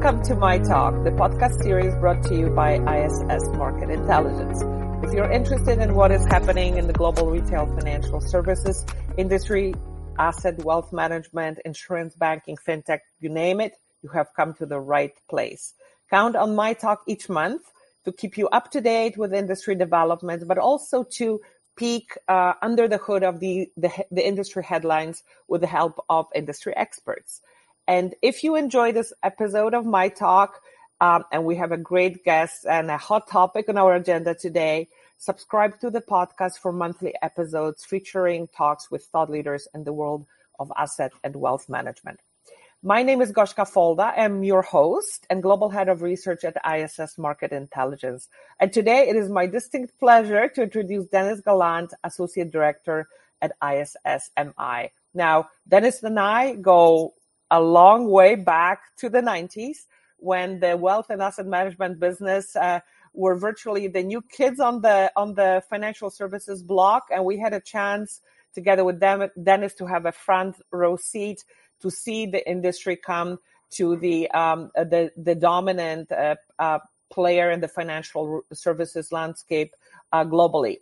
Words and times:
Welcome 0.00 0.22
to 0.26 0.36
MI 0.36 0.60
Talk, 0.60 1.02
the 1.02 1.10
podcast 1.10 1.60
series 1.60 1.92
brought 1.96 2.22
to 2.26 2.36
you 2.36 2.50
by 2.50 2.74
ISS 2.74 3.48
Market 3.56 3.90
Intelligence. 3.90 4.62
If 5.04 5.12
you're 5.12 5.28
interested 5.28 5.80
in 5.80 5.96
what 5.96 6.12
is 6.12 6.24
happening 6.26 6.76
in 6.76 6.86
the 6.86 6.92
global 6.92 7.28
retail 7.28 7.66
financial 7.66 8.20
services 8.20 8.86
industry, 9.16 9.74
asset 10.16 10.62
wealth 10.62 10.92
management, 10.92 11.58
insurance 11.64 12.14
banking, 12.14 12.56
fintech, 12.56 13.00
you 13.18 13.28
name 13.28 13.60
it, 13.60 13.74
you 14.00 14.08
have 14.10 14.28
come 14.36 14.54
to 14.54 14.66
the 14.66 14.78
right 14.78 15.14
place. 15.28 15.74
Count 16.10 16.36
on 16.36 16.54
MI 16.54 16.74
Talk 16.74 17.02
each 17.08 17.28
month 17.28 17.62
to 18.04 18.12
keep 18.12 18.38
you 18.38 18.48
up 18.50 18.70
to 18.70 18.80
date 18.80 19.18
with 19.18 19.34
industry 19.34 19.74
developments, 19.74 20.44
but 20.44 20.58
also 20.58 21.02
to 21.14 21.40
peek 21.74 22.16
uh, 22.28 22.52
under 22.62 22.86
the 22.86 22.98
hood 22.98 23.24
of 23.24 23.40
the, 23.40 23.68
the, 23.76 23.90
the 24.12 24.24
industry 24.24 24.62
headlines 24.62 25.24
with 25.48 25.60
the 25.60 25.66
help 25.66 25.98
of 26.08 26.26
industry 26.36 26.72
experts. 26.76 27.40
And 27.88 28.14
if 28.20 28.44
you 28.44 28.54
enjoy 28.54 28.92
this 28.92 29.14
episode 29.22 29.72
of 29.72 29.86
MI 29.86 30.10
Talk, 30.10 30.60
um, 31.00 31.24
and 31.32 31.46
we 31.46 31.56
have 31.56 31.72
a 31.72 31.78
great 31.78 32.22
guest 32.22 32.66
and 32.68 32.90
a 32.90 32.98
hot 32.98 33.28
topic 33.28 33.70
on 33.70 33.78
our 33.78 33.94
agenda 33.94 34.34
today, 34.34 34.88
subscribe 35.16 35.80
to 35.80 35.88
the 35.88 36.02
podcast 36.02 36.58
for 36.58 36.70
monthly 36.70 37.14
episodes 37.22 37.86
featuring 37.86 38.46
talks 38.54 38.90
with 38.90 39.06
thought 39.06 39.30
leaders 39.30 39.66
in 39.74 39.84
the 39.84 39.92
world 39.94 40.26
of 40.58 40.70
asset 40.76 41.12
and 41.24 41.34
wealth 41.34 41.66
management. 41.70 42.20
My 42.82 43.02
name 43.02 43.22
is 43.22 43.32
Goshka 43.32 43.66
Folda. 43.66 44.12
I'm 44.18 44.44
your 44.44 44.60
host 44.60 45.26
and 45.30 45.42
global 45.42 45.70
head 45.70 45.88
of 45.88 46.02
research 46.02 46.44
at 46.44 46.58
ISS 46.70 47.16
Market 47.16 47.52
Intelligence. 47.52 48.28
And 48.60 48.70
today 48.70 49.08
it 49.08 49.16
is 49.16 49.30
my 49.30 49.46
distinct 49.46 49.98
pleasure 49.98 50.46
to 50.46 50.62
introduce 50.64 51.06
Dennis 51.06 51.40
Gallant, 51.40 51.94
associate 52.04 52.50
director 52.50 53.08
at 53.40 53.52
ISS 53.62 54.30
MI. 54.36 54.90
Now, 55.14 55.48
Dennis 55.66 56.02
and 56.02 56.20
I 56.20 56.54
go 56.54 57.14
a 57.50 57.60
long 57.60 58.10
way 58.10 58.34
back 58.34 58.96
to 58.96 59.08
the 59.08 59.20
90s 59.20 59.86
when 60.18 60.60
the 60.60 60.76
wealth 60.76 61.10
and 61.10 61.22
asset 61.22 61.46
management 61.46 62.00
business 62.00 62.56
uh, 62.56 62.80
were 63.14 63.36
virtually 63.36 63.88
the 63.88 64.02
new 64.02 64.22
kids 64.22 64.60
on 64.60 64.80
the 64.80 65.10
on 65.16 65.34
the 65.34 65.62
financial 65.70 66.10
services 66.10 66.62
block 66.62 67.04
and 67.10 67.24
we 67.24 67.38
had 67.38 67.52
a 67.52 67.60
chance 67.60 68.20
together 68.54 68.84
with 68.84 69.00
them 69.00 69.28
Dennis 69.42 69.74
to 69.74 69.86
have 69.86 70.06
a 70.06 70.12
front 70.12 70.56
row 70.70 70.96
seat 70.96 71.44
to 71.80 71.90
see 71.90 72.26
the 72.26 72.48
industry 72.48 72.96
come 72.96 73.38
to 73.70 73.96
the 73.96 74.30
um, 74.30 74.70
the 74.74 75.10
the 75.16 75.34
dominant 75.34 76.10
uh, 76.10 76.36
uh, 76.58 76.78
player 77.10 77.50
in 77.50 77.60
the 77.60 77.68
financial 77.68 78.42
services 78.52 79.12
landscape 79.12 79.74
uh, 80.12 80.24
globally. 80.24 80.78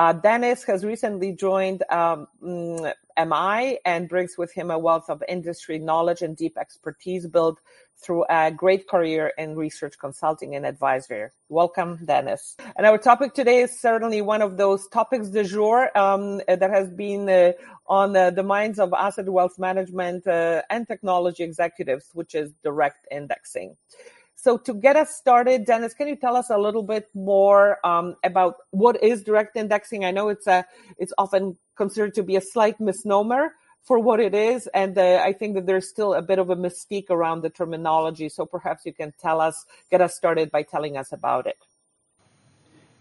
Uh, 0.00 0.14
Dennis 0.14 0.64
has 0.64 0.82
recently 0.82 1.30
joined 1.30 1.82
um, 1.90 2.26
MI 2.40 2.96
mm, 3.18 3.76
and 3.84 4.08
brings 4.08 4.38
with 4.38 4.50
him 4.50 4.70
a 4.70 4.78
wealth 4.78 5.10
of 5.10 5.22
industry 5.28 5.78
knowledge 5.78 6.22
and 6.22 6.34
deep 6.34 6.56
expertise 6.56 7.26
built 7.26 7.60
through 8.02 8.24
a 8.30 8.50
great 8.50 8.88
career 8.88 9.30
in 9.36 9.54
research 9.56 9.98
consulting 9.98 10.54
and 10.54 10.64
advisory. 10.64 11.28
Welcome, 11.50 11.98
Dennis. 12.06 12.56
And 12.76 12.86
our 12.86 12.96
topic 12.96 13.34
today 13.34 13.60
is 13.60 13.78
certainly 13.78 14.22
one 14.22 14.40
of 14.40 14.56
those 14.56 14.88
topics 14.88 15.28
du 15.28 15.44
jour 15.44 15.90
um, 15.94 16.38
that 16.48 16.70
has 16.70 16.88
been 16.88 17.28
uh, 17.28 17.52
on 17.86 18.16
uh, 18.16 18.30
the 18.30 18.42
minds 18.42 18.78
of 18.78 18.94
asset 18.94 19.28
wealth 19.28 19.58
management 19.58 20.26
uh, 20.26 20.62
and 20.70 20.88
technology 20.88 21.42
executives, 21.42 22.06
which 22.14 22.34
is 22.34 22.54
direct 22.64 23.06
indexing. 23.10 23.76
So 24.42 24.56
to 24.56 24.72
get 24.72 24.96
us 24.96 25.10
started, 25.10 25.66
Dennis, 25.66 25.92
can 25.92 26.08
you 26.08 26.16
tell 26.16 26.34
us 26.34 26.48
a 26.48 26.56
little 26.56 26.82
bit 26.82 27.10
more 27.14 27.76
um, 27.86 28.16
about 28.24 28.54
what 28.70 29.02
is 29.04 29.22
direct 29.22 29.54
indexing? 29.54 30.06
I 30.06 30.12
know 30.12 30.30
it's 30.30 30.46
a 30.46 30.64
it's 30.96 31.12
often 31.18 31.58
considered 31.76 32.14
to 32.14 32.22
be 32.22 32.36
a 32.36 32.40
slight 32.40 32.80
misnomer 32.80 33.52
for 33.82 33.98
what 33.98 34.18
it 34.18 34.34
is, 34.34 34.66
and 34.68 34.96
uh, 34.96 35.20
I 35.22 35.34
think 35.34 35.56
that 35.56 35.66
there's 35.66 35.90
still 35.90 36.14
a 36.14 36.22
bit 36.22 36.38
of 36.38 36.48
a 36.48 36.56
mystique 36.56 37.10
around 37.10 37.42
the 37.42 37.50
terminology. 37.50 38.30
So 38.30 38.46
perhaps 38.46 38.86
you 38.86 38.94
can 38.94 39.12
tell 39.20 39.42
us, 39.42 39.66
get 39.90 40.00
us 40.00 40.16
started 40.16 40.50
by 40.50 40.62
telling 40.62 40.96
us 40.96 41.12
about 41.12 41.46
it. 41.46 41.58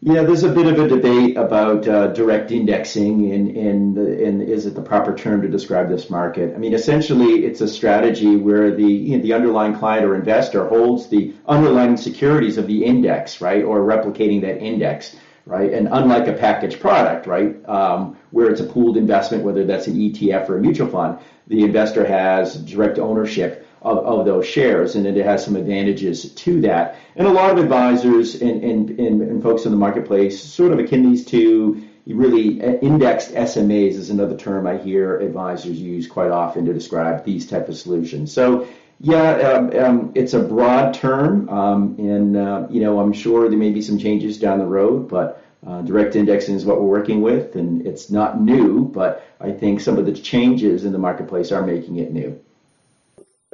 Yeah, 0.02 0.24
there's 0.24 0.44
a 0.44 0.50
bit 0.50 0.66
of 0.66 0.80
a 0.80 0.88
debate 0.88 1.36
about 1.36 1.86
uh, 1.86 2.08
direct 2.08 2.52
indexing 2.52 3.34
and, 3.34 3.50
and, 3.58 3.98
and 3.98 4.42
is 4.42 4.66
it 4.66 4.74
the 4.74 4.82
proper 4.82 5.14
term 5.14 5.42
to 5.42 5.50
describe 5.50 5.90
this 5.90 6.10
market? 6.10 6.56
I 6.56 6.58
mean, 6.58 6.74
essentially, 6.74 7.44
it's 7.44 7.60
a 7.60 7.68
strategy 7.68 8.38
where 8.38 8.74
the 8.74 8.86
you 8.86 9.18
know, 9.18 9.22
the 9.22 9.34
underlying 9.34 9.76
client 9.76 10.06
or 10.06 10.16
investor 10.16 10.70
holds 10.70 11.10
the 11.10 11.34
underlying 11.46 11.98
securities 11.98 12.58
of 12.58 12.68
the 12.68 12.86
index, 12.86 13.42
right, 13.42 13.62
or 13.62 13.80
replicating 13.80 14.40
that 14.44 14.62
index, 14.62 15.18
right? 15.46 15.74
And 15.74 15.90
unlike 15.92 16.28
a 16.28 16.34
packaged 16.34 16.80
product, 16.80 17.28
right, 17.28 17.58
um, 17.68 18.18
where 18.32 18.50
it's 18.50 18.62
a 18.62 18.66
pooled 18.66 18.96
investment, 18.96 19.44
whether 19.44 19.66
that's 19.66 19.88
an 19.88 19.96
ETF 19.98 20.48
or 20.48 20.60
a 20.60 20.62
mutual 20.62 20.88
fund, 20.88 21.20
the 21.48 21.66
investor 21.66 22.06
has 22.06 22.56
direct 22.56 23.00
ownership 23.00 23.68
of, 23.82 23.98
of 24.00 24.26
those 24.26 24.46
shares, 24.46 24.96
and 24.96 25.06
it 25.06 25.26
has 25.26 25.44
some 25.44 25.56
advantages 25.56 26.32
to 26.34 26.62
that. 26.62 26.98
And 27.16 27.28
a 27.28 27.32
lot 27.32 27.52
of 27.52 27.58
advisors 27.58 28.42
and, 28.42 28.64
and, 28.64 28.90
and, 29.00 29.22
and 29.22 29.44
folks 29.44 29.66
in 29.66 29.72
the 29.72 29.78
marketplace 29.78 30.42
sort 30.42 30.72
of 30.72 30.80
akin 30.80 31.04
these 31.04 31.26
to 31.28 31.82
really 32.06 32.62
uh, 32.62 32.74
indexed 32.80 33.32
SMAs 33.34 33.92
is 33.92 34.10
another 34.10 34.36
term 34.36 34.66
I 34.66 34.78
hear 34.78 35.20
advisors 35.20 35.80
use 35.80 36.08
quite 36.08 36.32
often 36.32 36.66
to 36.66 36.74
describe 36.74 37.24
these 37.24 37.48
type 37.48 37.70
of 37.70 37.78
solutions. 37.78 38.34
So 38.34 38.68
yeah, 39.00 39.32
um, 39.32 39.80
um, 39.80 40.12
it's 40.16 40.34
a 40.34 40.40
broad 40.40 40.94
term, 40.94 41.48
um, 41.48 41.96
and 42.00 42.36
uh, 42.36 42.68
you 42.70 42.82
know 42.82 43.00
I'm 43.00 43.14
sure 43.14 43.48
there 43.48 43.58
may 43.58 43.72
be 43.72 43.82
some 43.82 43.98
changes 43.98 44.38
down 44.40 44.60
the 44.60 44.66
road, 44.66 45.08
but 45.08 45.46
uh, 45.66 45.84
direct 45.84 46.18
indexing 46.18 46.56
is 46.56 46.66
what 46.66 46.82
we're 46.82 46.88
working 46.88 47.22
with, 47.22 47.56
and 47.56 47.86
it's 47.88 48.10
not 48.10 48.42
new, 48.42 48.84
but 48.86 49.26
I 49.40 49.52
think 49.52 49.80
some 49.80 49.98
of 49.98 50.06
the 50.06 50.12
changes 50.12 50.84
in 50.84 50.92
the 50.92 50.98
marketplace 50.98 51.54
are 51.54 51.66
making 51.66 51.98
it 51.98 52.12
new 52.12 52.42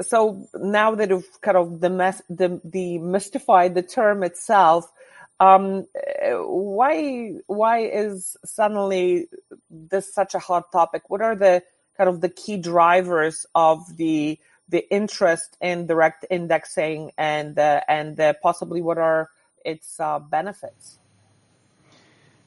so 0.01 0.47
now 0.53 0.95
that 0.95 1.09
you've 1.09 1.41
kind 1.41 1.57
of 1.57 1.79
the 1.79 1.89
the 2.29 2.49
demystified 2.67 3.73
the 3.73 3.81
term 3.81 4.23
itself, 4.23 4.91
um, 5.39 5.85
why 6.23 7.33
why 7.47 7.79
is 7.79 8.37
suddenly 8.45 9.27
this 9.69 10.13
such 10.13 10.33
a 10.35 10.39
hot 10.39 10.71
topic? 10.71 11.09
What 11.09 11.21
are 11.21 11.35
the 11.35 11.63
kind 11.97 12.09
of 12.09 12.21
the 12.21 12.29
key 12.29 12.57
drivers 12.57 13.45
of 13.55 13.97
the 13.97 14.39
the 14.67 14.89
interest 14.91 15.57
in 15.61 15.87
direct 15.87 16.25
indexing 16.29 17.11
and 17.17 17.57
and 17.57 18.19
possibly 18.41 18.81
what 18.81 18.97
are 18.97 19.29
its 19.63 19.99
uh, 19.99 20.19
benefits? 20.19 20.99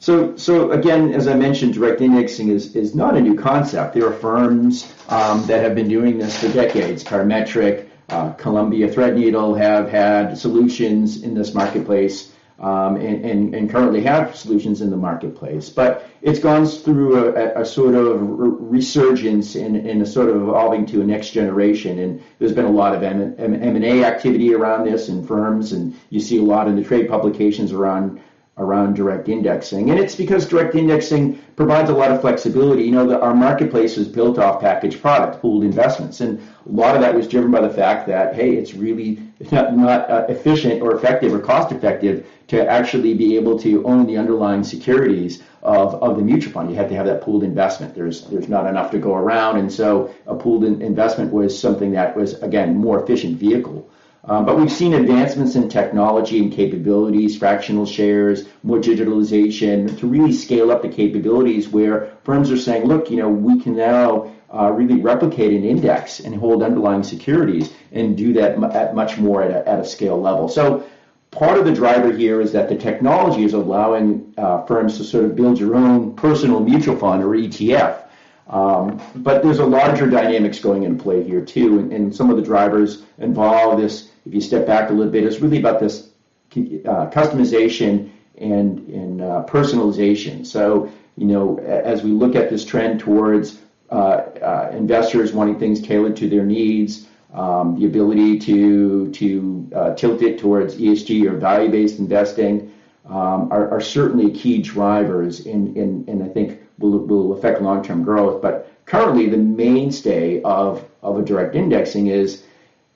So, 0.01 0.37
so 0.37 0.71
again, 0.71 1.13
as 1.13 1.27
I 1.27 1.35
mentioned, 1.35 1.75
direct 1.75 2.01
indexing 2.01 2.51
is, 2.51 2.77
is 2.77 2.95
not 2.95 3.17
a 3.17 3.21
new 3.21 3.35
concept. 3.35 3.95
There 3.95 4.07
are 4.07 4.13
firms 4.13 4.93
um, 5.09 5.45
that 5.47 5.63
have 5.63 5.75
been 5.75 5.89
doing 5.89 6.19
this 6.19 6.39
for 6.39 6.49
decades. 6.53 7.03
Parametric, 7.03 7.89
uh, 8.09 8.33
Columbia 8.35 8.89
Threadneedle 8.89 9.59
have 9.59 9.89
had 9.89 10.39
solutions 10.39 11.23
in 11.25 11.35
this 11.35 11.53
marketplace 11.53 12.33
um, 12.61 12.97
and, 12.97 13.25
and, 13.25 13.55
and, 13.55 13.71
currently 13.71 14.03
have 14.03 14.35
solutions 14.35 14.81
in 14.81 14.91
the 14.91 14.97
marketplace. 14.97 15.69
But 15.69 16.09
it's 16.23 16.41
gone 16.41 16.67
through 16.67 17.37
a, 17.37 17.61
a 17.61 17.65
sort 17.65 17.95
of 17.95 18.19
resurgence 18.21 19.55
and, 19.55 19.77
and, 19.77 20.03
a 20.03 20.07
sort 20.07 20.29
of 20.29 20.37
evolving 20.37 20.85
to 20.87 21.01
a 21.01 21.05
next 21.05 21.31
generation. 21.31 22.01
And 22.01 22.21
there's 22.41 22.53
been 22.53 22.65
a 22.65 22.71
lot 22.71 22.97
of 22.97 23.05
M&A 23.05 24.05
activity 24.05 24.55
around 24.55 24.87
this 24.87 25.09
in 25.09 25.25
firms, 25.25 25.73
and 25.73 25.95
you 26.11 26.19
see 26.19 26.39
a 26.39 26.43
lot 26.43 26.67
in 26.67 26.75
the 26.75 26.83
trade 26.83 27.09
publications 27.09 27.71
around 27.71 28.21
around 28.59 28.95
direct 28.95 29.29
indexing. 29.29 29.91
And 29.91 29.99
it's 29.99 30.15
because 30.15 30.47
direct 30.47 30.75
indexing 30.75 31.39
provides 31.57 31.91
a 31.91 31.95
lot 31.95 32.11
of 32.11 32.21
flexibility. 32.21 32.85
You 32.85 32.93
know, 32.93 33.07
that 33.07 33.21
our 33.21 33.35
marketplace 33.35 33.97
is 33.97 34.09
built 34.09 34.39
off 34.39 34.61
packaged 34.61 35.01
product, 35.01 35.41
pooled 35.41 35.65
investments. 35.65 36.21
And 36.21 36.39
a 36.39 36.71
lot 36.71 36.95
of 36.95 37.01
that 37.01 37.15
was 37.15 37.29
driven 37.29 37.51
by 37.51 37.61
the 37.61 37.71
fact 37.71 38.07
that, 38.09 38.35
hey, 38.35 38.57
it's 38.57 38.75
really 38.75 39.23
not, 39.53 39.77
not 39.77 40.11
uh, 40.11 40.27
efficient 40.29 40.83
or 40.83 40.95
effective 40.95 41.33
or 41.33 41.41
cost 41.41 41.73
effective 41.73 42.27
to 42.49 42.67
actually 42.69 43.15
be 43.15 43.37
able 43.37 43.59
to 43.61 43.85
own 43.85 44.07
the 44.07 44.17
underlying 44.17 44.65
securities 44.65 45.43
of, 45.63 45.95
of 45.97 46.17
the 46.17 46.23
mutual 46.23 46.53
fund. 46.53 46.71
You 46.71 46.77
have 46.77 46.89
to 46.89 46.97
have 46.97 47.07
that 47.07 47.21
pooled 47.23 47.45
investment. 47.45 47.95
There's, 47.95 48.23
there's 48.27 48.49
not 48.49 48.67
enough 48.67 48.91
to 48.93 48.99
go 48.99 49.15
around. 49.15 49.59
And 49.59 49.73
so 49.73 50.15
a 50.27 50.35
pooled 50.35 50.65
investment 50.65 51.33
was 51.33 51.59
something 51.59 51.93
that 51.93 52.17
was, 52.17 52.35
again, 52.43 52.77
more 52.77 53.03
efficient 53.03 53.39
vehicle 53.39 53.89
um, 54.29 54.45
but 54.45 54.59
we've 54.59 54.71
seen 54.71 54.93
advancements 54.93 55.55
in 55.55 55.69
technology 55.69 56.39
and 56.39 56.53
capabilities, 56.53 57.39
fractional 57.39 57.87
shares, 57.87 58.45
more 58.63 58.79
digitalization 58.79 59.99
to 59.99 60.07
really 60.07 60.33
scale 60.33 60.71
up 60.71 60.83
the 60.83 60.89
capabilities 60.89 61.69
where 61.69 62.13
firms 62.25 62.51
are 62.51 62.59
saying, 62.59 62.85
look, 62.85 63.11
you 63.11 63.17
know, 63.17 63.29
we 63.29 63.59
can 63.61 63.75
now 63.75 64.31
uh, 64.53 64.71
really 64.71 65.01
replicate 65.01 65.53
an 65.53 65.65
index 65.65 66.21
and 66.21 66.35
hold 66.35 66.63
underlying 66.63 67.03
securities 67.03 67.73
and 67.93 68.17
do 68.17 68.33
that 68.35 68.63
at 68.75 68.95
much 68.95 69.19
more 69.19 69.43
at 69.43 69.51
a, 69.51 69.69
at 69.69 69.81
a 69.81 69.85
scale 69.85 70.21
level. 70.21 70.49
So 70.49 70.87
part 71.31 71.59
of 71.59 71.65
the 71.65 71.73
driver 71.73 72.13
here 72.13 72.41
is 72.41 72.53
that 72.53 72.69
the 72.69 72.77
technology 72.77 73.45
is 73.45 73.55
allowing 73.55 74.35
uh, 74.37 74.65
firms 74.65 74.99
to 74.99 75.05
sort 75.05 75.25
of 75.25 75.37
build 75.37 75.59
your 75.59 75.75
own 75.75 76.15
personal 76.17 76.61
mutual 76.61 76.97
fund 76.97 77.23
or 77.23 77.29
ETF. 77.29 78.05
Um, 78.49 79.01
but 79.17 79.43
there's 79.43 79.59
a 79.59 79.67
larger 79.67 80.09
dynamics 80.09 80.59
going 80.59 80.85
into 80.85 81.03
play 81.03 81.23
here 81.23 81.45
too, 81.45 81.79
and, 81.79 81.93
and 81.93 82.15
some 82.15 82.31
of 82.31 82.37
the 82.37 82.43
drivers 82.43 83.03
involve 83.19 83.79
this 83.79 84.08
if 84.29 84.35
you 84.35 84.41
step 84.41 84.67
back 84.67 84.91
a 84.91 84.93
little 84.93 85.11
bit, 85.11 85.25
it's 85.25 85.41
really 85.41 85.59
about 85.59 85.81
this 85.81 86.11
uh, 86.55 87.09
customization 87.11 88.11
and, 88.37 88.87
and 88.89 89.23
uh, 89.23 89.45
personalization. 89.49 90.47
So, 90.47 90.91
you 91.17 91.27
know, 91.27 91.59
as 91.59 92.03
we 92.03 92.11
look 92.11 92.37
at 92.37 92.51
this 92.51 92.65
trend 92.65 93.01
towards 93.01 93.59
uh, 93.91 94.21
uh 94.43 94.71
investors 94.75 95.33
wanting 95.33 95.59
things 95.59 95.81
tailored 95.81 96.15
to 96.17 96.29
their 96.29 96.45
needs, 96.45 97.07
um, 97.33 97.79
the 97.79 97.87
ability 97.87 98.39
to 98.41 99.11
to 99.13 99.71
uh, 99.75 99.95
tilt 99.95 100.21
it 100.23 100.39
towards 100.39 100.77
ESG 100.77 101.27
or 101.27 101.37
value-based 101.37 101.99
investing 101.99 102.71
um, 103.07 103.51
are, 103.51 103.71
are, 103.71 103.81
certainly 103.81 104.31
key 104.31 104.61
drivers 104.61 105.47
in, 105.47 105.75
in, 105.75 106.05
in 106.07 106.21
I 106.21 106.29
think 106.29 106.61
will, 106.79 106.99
will 106.99 107.33
affect 107.33 107.63
long-term 107.63 108.03
growth. 108.03 108.43
But 108.43 108.71
currently, 108.85 109.31
the 109.31 109.39
mainstay 109.39 110.43
of, 110.43 110.85
of 111.03 111.19
a 111.19 111.23
direct 111.23 111.55
indexing 111.55 112.09
is 112.09 112.43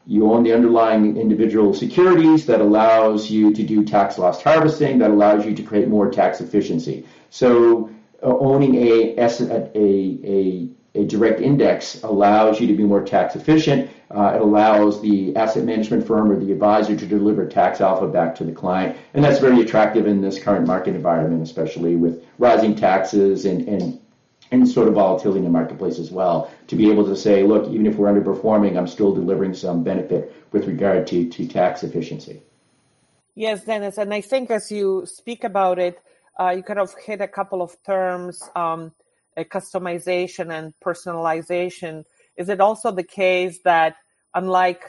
you 0.07 0.31
own 0.31 0.43
the 0.43 0.53
underlying 0.53 1.17
individual 1.17 1.73
securities 1.73 2.47
that 2.47 2.61
allows 2.61 3.31
you 3.31 3.53
to 3.55 3.63
do 3.63 3.85
tax 3.85 4.19
loss 4.19 4.43
harvesting, 4.43 4.99
that 4.99 5.11
allows 5.11 5.47
you 5.47 5.55
to 5.55 5.63
create 5.63 5.89
more 5.89 6.11
tax 6.11 6.41
efficiency. 6.41 7.07
So 7.31 7.91
uh, 8.23 8.37
owning 8.39 8.75
a, 8.75 9.17
a, 9.17 9.79
a, 9.79 10.69
a 10.95 11.05
direct 11.05 11.41
index 11.41 12.03
allows 12.03 12.61
you 12.61 12.67
to 12.67 12.75
be 12.75 12.83
more 12.83 13.03
tax 13.03 13.37
efficient. 13.37 13.91
Uh, 14.11 14.33
it 14.35 14.43
allows 14.43 15.01
the 15.01 15.35
asset 15.37 15.65
management 15.65 16.07
firm 16.07 16.31
or 16.31 16.39
the 16.39 16.53
advisor 16.53 16.95
to 16.97 17.07
deliver 17.07 17.47
tax 17.47 17.81
alpha 17.81 18.07
back 18.07 18.35
to 18.35 18.45
the 18.45 18.53
client. 18.53 18.97
And 19.15 19.25
that's 19.25 19.39
very 19.39 19.61
attractive 19.63 20.07
in 20.07 20.21
this 20.21 20.43
current 20.43 20.67
market 20.67 20.95
environment, 20.95 21.43
especially 21.43 21.97
with 21.97 22.25
rising 22.39 22.75
taxes 22.75 23.47
and, 23.47 23.67
and, 23.69 24.01
and 24.53 24.69
sort 24.69 24.87
of 24.87 24.95
volatility 24.95 25.39
in 25.39 25.45
the 25.45 25.51
marketplace 25.51 25.99
as 25.99 26.11
well. 26.11 26.51
To 26.69 26.77
be 26.77 26.91
able 26.91 27.05
to 27.07 27.17
say, 27.17 27.43
look, 27.43 27.69
even 27.71 27.87
if 27.87 27.97
we're 27.97 28.13
underperforming, 28.13 28.77
I'm 28.77 28.87
still 28.87 29.13
delivering 29.15 29.55
some 29.55 29.83
benefit 29.83 30.33
with 30.53 30.67
regard 30.67 31.07
to, 31.09 31.29
to 31.29 31.49
tax 31.49 31.83
efficiency. 31.83 32.43
Yes, 33.35 33.65
Dennis. 33.65 33.99
And 33.99 34.13
I 34.13 34.21
think 34.21 34.51
as 34.51 34.71
you 34.71 35.05
speak 35.07 35.43
about 35.43 35.79
it, 35.79 35.99
uh, 36.39 36.51
you 36.51 36.63
kind 36.63 36.79
of 36.79 36.95
hit 37.05 37.21
a 37.21 37.29
couple 37.29 37.63
of 37.63 37.77
terms. 37.85 38.43
Um, 38.55 38.93
customization 39.39 40.53
and 40.53 40.75
personalization, 40.85 42.05
is 42.37 42.49
it 42.49 42.61
also 42.61 42.91
the 42.91 43.03
case 43.03 43.61
that 43.65 43.97
unlike 44.35 44.83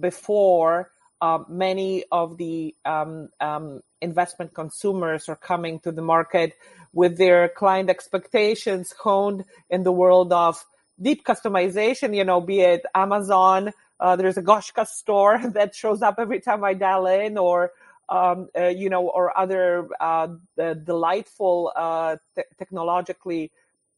before, 0.00 0.90
uh, 1.20 1.38
many 1.48 2.04
of 2.10 2.36
the 2.36 2.74
um, 2.84 3.28
um, 3.40 3.80
investment 4.00 4.52
consumers 4.52 5.28
are 5.28 5.36
coming 5.36 5.78
to 5.80 5.92
the 5.92 6.02
market 6.02 6.54
with 6.94 7.18
their 7.18 7.48
client 7.48 7.90
expectations 7.90 8.94
honed 8.98 9.44
in 9.68 9.82
the 9.82 9.92
world 9.92 10.32
of 10.32 10.64
deep 11.00 11.24
customization, 11.24 12.16
you 12.16 12.24
know, 12.24 12.40
be 12.40 12.60
it 12.60 12.86
Amazon, 12.94 13.72
uh, 14.00 14.16
there's 14.16 14.36
a 14.36 14.42
Goshka 14.42 14.86
store 14.86 15.38
that 15.54 15.74
shows 15.74 16.02
up 16.02 16.16
every 16.18 16.40
time 16.40 16.64
I 16.64 16.74
dial 16.74 17.06
in 17.06 17.36
or 17.36 17.72
um, 18.08 18.48
uh, 18.56 18.66
you 18.66 18.90
know, 18.90 19.08
or 19.08 19.36
other 19.36 19.88
uh, 19.98 20.28
delightful, 20.56 21.72
uh, 21.74 22.16
technologically 22.58 23.50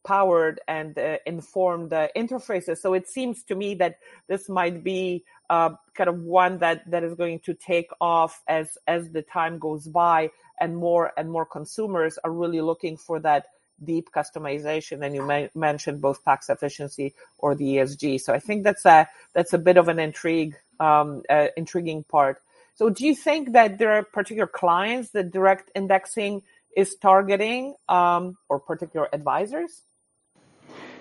powered 0.05 0.61
and 0.67 0.97
uh, 0.97 1.17
informed 1.25 1.91
uh, 1.91 2.07
interfaces. 2.15 2.77
So 2.77 2.93
it 2.93 3.09
seems 3.09 3.43
to 3.43 3.55
me 3.55 3.75
that 3.75 3.97
this 4.27 4.47
might 4.47 4.83
be 4.83 5.25
uh, 5.49 5.71
kind 5.93 6.09
of 6.09 6.19
one 6.21 6.59
that, 6.59 6.89
that 6.89 7.03
is 7.03 7.13
going 7.13 7.39
to 7.39 7.53
take 7.53 7.89
off 8.01 8.41
as 8.47 8.77
as 8.87 9.09
the 9.11 9.21
time 9.21 9.59
goes 9.59 9.87
by, 9.87 10.29
and 10.59 10.75
more 10.75 11.11
and 11.17 11.31
more 11.31 11.45
consumers 11.45 12.17
are 12.23 12.31
really 12.31 12.61
looking 12.61 12.97
for 12.97 13.19
that 13.19 13.47
deep 13.83 14.09
customization. 14.11 15.05
And 15.05 15.15
you 15.15 15.23
may, 15.23 15.49
mentioned 15.55 16.01
both 16.01 16.23
tax 16.23 16.49
efficiency 16.49 17.13
or 17.37 17.55
the 17.55 17.77
ESG. 17.77 18.19
So 18.21 18.33
I 18.33 18.39
think 18.39 18.63
that's 18.63 18.85
a 18.85 19.07
that's 19.33 19.53
a 19.53 19.57
bit 19.57 19.77
of 19.77 19.87
an 19.87 19.99
intrigue, 19.99 20.55
um, 20.79 21.23
uh, 21.29 21.47
intriguing 21.55 22.03
part. 22.03 22.41
So 22.75 22.89
do 22.89 23.05
you 23.05 23.15
think 23.15 23.53
that 23.53 23.79
there 23.79 23.93
are 23.93 24.03
particular 24.03 24.47
clients 24.47 25.09
that 25.11 25.31
direct 25.31 25.71
indexing 25.73 26.43
is 26.75 26.95
targeting 26.95 27.73
um, 27.89 28.37
or 28.49 28.59
particular 28.59 29.09
advisors? 29.13 29.81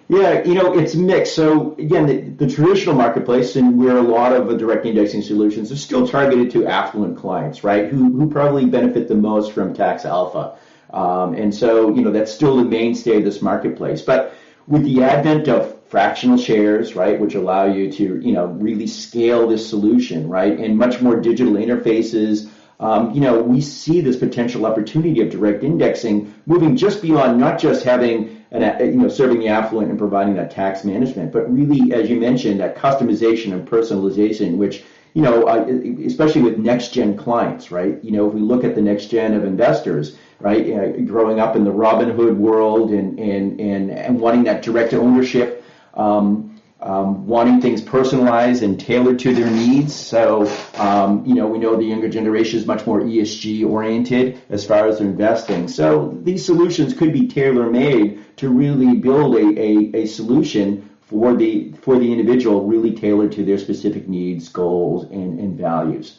Yeah, 0.09 0.45
you 0.45 0.55
know, 0.55 0.79
it's 0.79 0.95
mixed. 0.95 1.35
So 1.35 1.75
again, 1.79 2.07
the, 2.07 2.47
the, 2.47 2.53
traditional 2.53 2.95
marketplace 2.95 3.57
and 3.57 3.77
where 3.77 3.97
a 3.97 4.03
lot 4.03 4.33
of 4.33 4.47
the 4.47 4.57
direct 4.57 4.87
indexing 4.87 5.23
solutions 5.23 5.73
are 5.73 5.77
still 5.77 6.07
targeted 6.07 6.53
to 6.53 6.67
affluent 6.67 7.19
clients, 7.19 7.65
right? 7.65 7.89
Who, 7.89 8.17
who 8.17 8.31
probably 8.31 8.67
benefit 8.67 9.09
the 9.09 9.17
most 9.17 9.51
from 9.51 9.75
tax 9.75 10.05
alpha. 10.05 10.57
Um, 10.91 11.35
and 11.35 11.53
so, 11.53 11.93
you 11.93 12.03
know, 12.03 12.13
that's 12.13 12.33
still 12.33 12.57
the 12.57 12.65
mainstay 12.65 13.17
of 13.17 13.25
this 13.25 13.43
marketplace. 13.43 14.01
But 14.01 14.33
with 14.69 14.85
the 14.85 15.03
advent 15.03 15.49
of 15.49 15.77
fractional 15.89 16.39
shares, 16.39 16.95
right, 16.95 17.19
which 17.19 17.35
allow 17.35 17.65
you 17.65 17.91
to, 17.91 18.21
you 18.21 18.33
know, 18.33 18.47
really 18.47 18.87
scale 18.87 19.49
this 19.49 19.69
solution, 19.69 20.29
right, 20.29 20.57
and 20.57 20.79
much 20.79 21.01
more 21.01 21.17
digital 21.21 21.55
interfaces, 21.55 22.49
um, 22.79 23.13
you 23.13 23.21
know, 23.21 23.41
we 23.41 23.61
see 23.61 24.01
this 24.01 24.17
potential 24.17 24.67
opportunity 24.67 25.21
of 25.21 25.31
direct 25.31 25.65
indexing 25.65 26.35
moving 26.45 26.77
just 26.77 27.03
beyond 27.03 27.39
not 27.39 27.59
just 27.59 27.85
having 27.85 28.36
and 28.51 28.65
uh, 28.65 28.83
you 28.83 28.93
know 28.93 29.09
serving 29.09 29.41
the 29.41 29.49
affluent 29.49 29.91
and 29.91 29.99
providing 29.99 30.35
that 30.35 30.51
tax 30.51 30.85
management, 30.85 31.33
but 31.33 31.53
really, 31.53 31.93
as 31.93 32.09
you 32.09 32.19
mentioned, 32.21 32.61
that 32.61 32.77
customization 32.77 33.53
and 33.53 33.69
personalization, 33.69 34.57
which 34.57 34.85
you 35.15 35.23
know, 35.23 35.45
uh, 35.45 35.65
especially 36.05 36.43
with 36.43 36.59
next 36.59 36.93
gen 36.93 37.17
clients, 37.17 37.71
right? 37.71 38.05
You 38.05 38.11
know, 38.11 38.29
if 38.29 38.35
we 38.35 38.41
look 38.41 38.65
at 38.65 38.75
the 38.75 38.83
next 38.83 39.07
gen 39.07 39.33
of 39.33 39.45
investors, 39.45 40.19
right, 40.41 40.71
uh, 40.71 41.01
growing 41.07 41.41
up 41.41 41.57
in 41.57 41.65
the 41.65 41.73
Robinhood 41.73 42.37
world 42.37 42.91
and 42.91 43.19
and 43.19 43.59
and, 43.61 43.91
and 43.91 44.21
wanting 44.21 44.45
that 44.45 44.63
direct 44.63 44.93
ownership. 44.93 45.65
Um, 45.95 46.56
um, 46.81 47.27
wanting 47.27 47.61
things 47.61 47.81
personalized 47.81 48.63
and 48.63 48.79
tailored 48.79 49.19
to 49.21 49.35
their 49.35 49.51
needs. 49.51 49.95
So, 49.95 50.51
um, 50.75 51.25
you 51.25 51.35
know, 51.35 51.47
we 51.47 51.59
know 51.59 51.77
the 51.77 51.85
younger 51.85 52.09
generation 52.09 52.59
is 52.59 52.67
much 52.67 52.87
more 52.87 53.01
ESG 53.01 53.69
oriented 53.69 54.41
as 54.51 54.67
far 54.67 54.87
as 54.87 54.99
their 54.99 55.07
investing. 55.07 55.69
So 55.69 56.17
these 56.23 56.45
solutions 56.45 56.95
could 56.95 57.13
be 57.13 57.29
tailor 57.29 57.71
made 57.71 58.37
to 58.37 58.51
really 58.51 58.97
build 58.97 59.37
a, 59.37 59.61
a, 59.61 60.03
a 60.03 60.07
solution 60.07 60.91
for 61.07 61.35
the 61.35 61.73
for 61.83 61.99
the 61.99 62.13
individual, 62.13 62.67
really 62.67 62.93
tailored 62.93 63.33
to 63.33 63.45
their 63.45 63.59
specific 63.59 64.09
needs, 64.09 64.49
goals, 64.49 65.05
and, 65.05 65.39
and 65.39 65.57
values. 65.57 66.19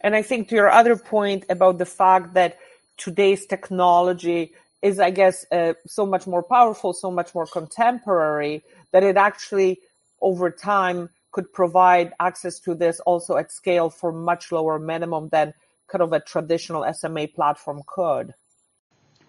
And 0.00 0.16
I 0.16 0.22
think 0.22 0.48
to 0.48 0.54
your 0.54 0.70
other 0.70 0.96
point 0.96 1.44
about 1.50 1.78
the 1.78 1.84
fact 1.84 2.34
that 2.34 2.56
today's 2.96 3.44
technology 3.46 4.54
is, 4.82 4.98
I 4.98 5.10
guess, 5.10 5.44
uh, 5.52 5.74
so 5.86 6.06
much 6.06 6.26
more 6.26 6.42
powerful, 6.42 6.94
so 6.94 7.10
much 7.10 7.34
more 7.34 7.46
contemporary 7.46 8.64
that 8.92 9.02
it 9.02 9.16
actually 9.16 9.80
over 10.20 10.50
time 10.50 11.08
could 11.32 11.52
provide 11.52 12.12
access 12.20 12.58
to 12.60 12.74
this 12.74 13.00
also 13.00 13.36
at 13.36 13.52
scale 13.52 13.88
for 13.88 14.12
much 14.12 14.52
lower 14.52 14.78
minimum 14.78 15.28
than 15.30 15.54
kind 15.88 16.02
of 16.02 16.12
a 16.12 16.20
traditional 16.20 16.84
SMA 16.92 17.28
platform 17.28 17.82
could. 17.86 18.34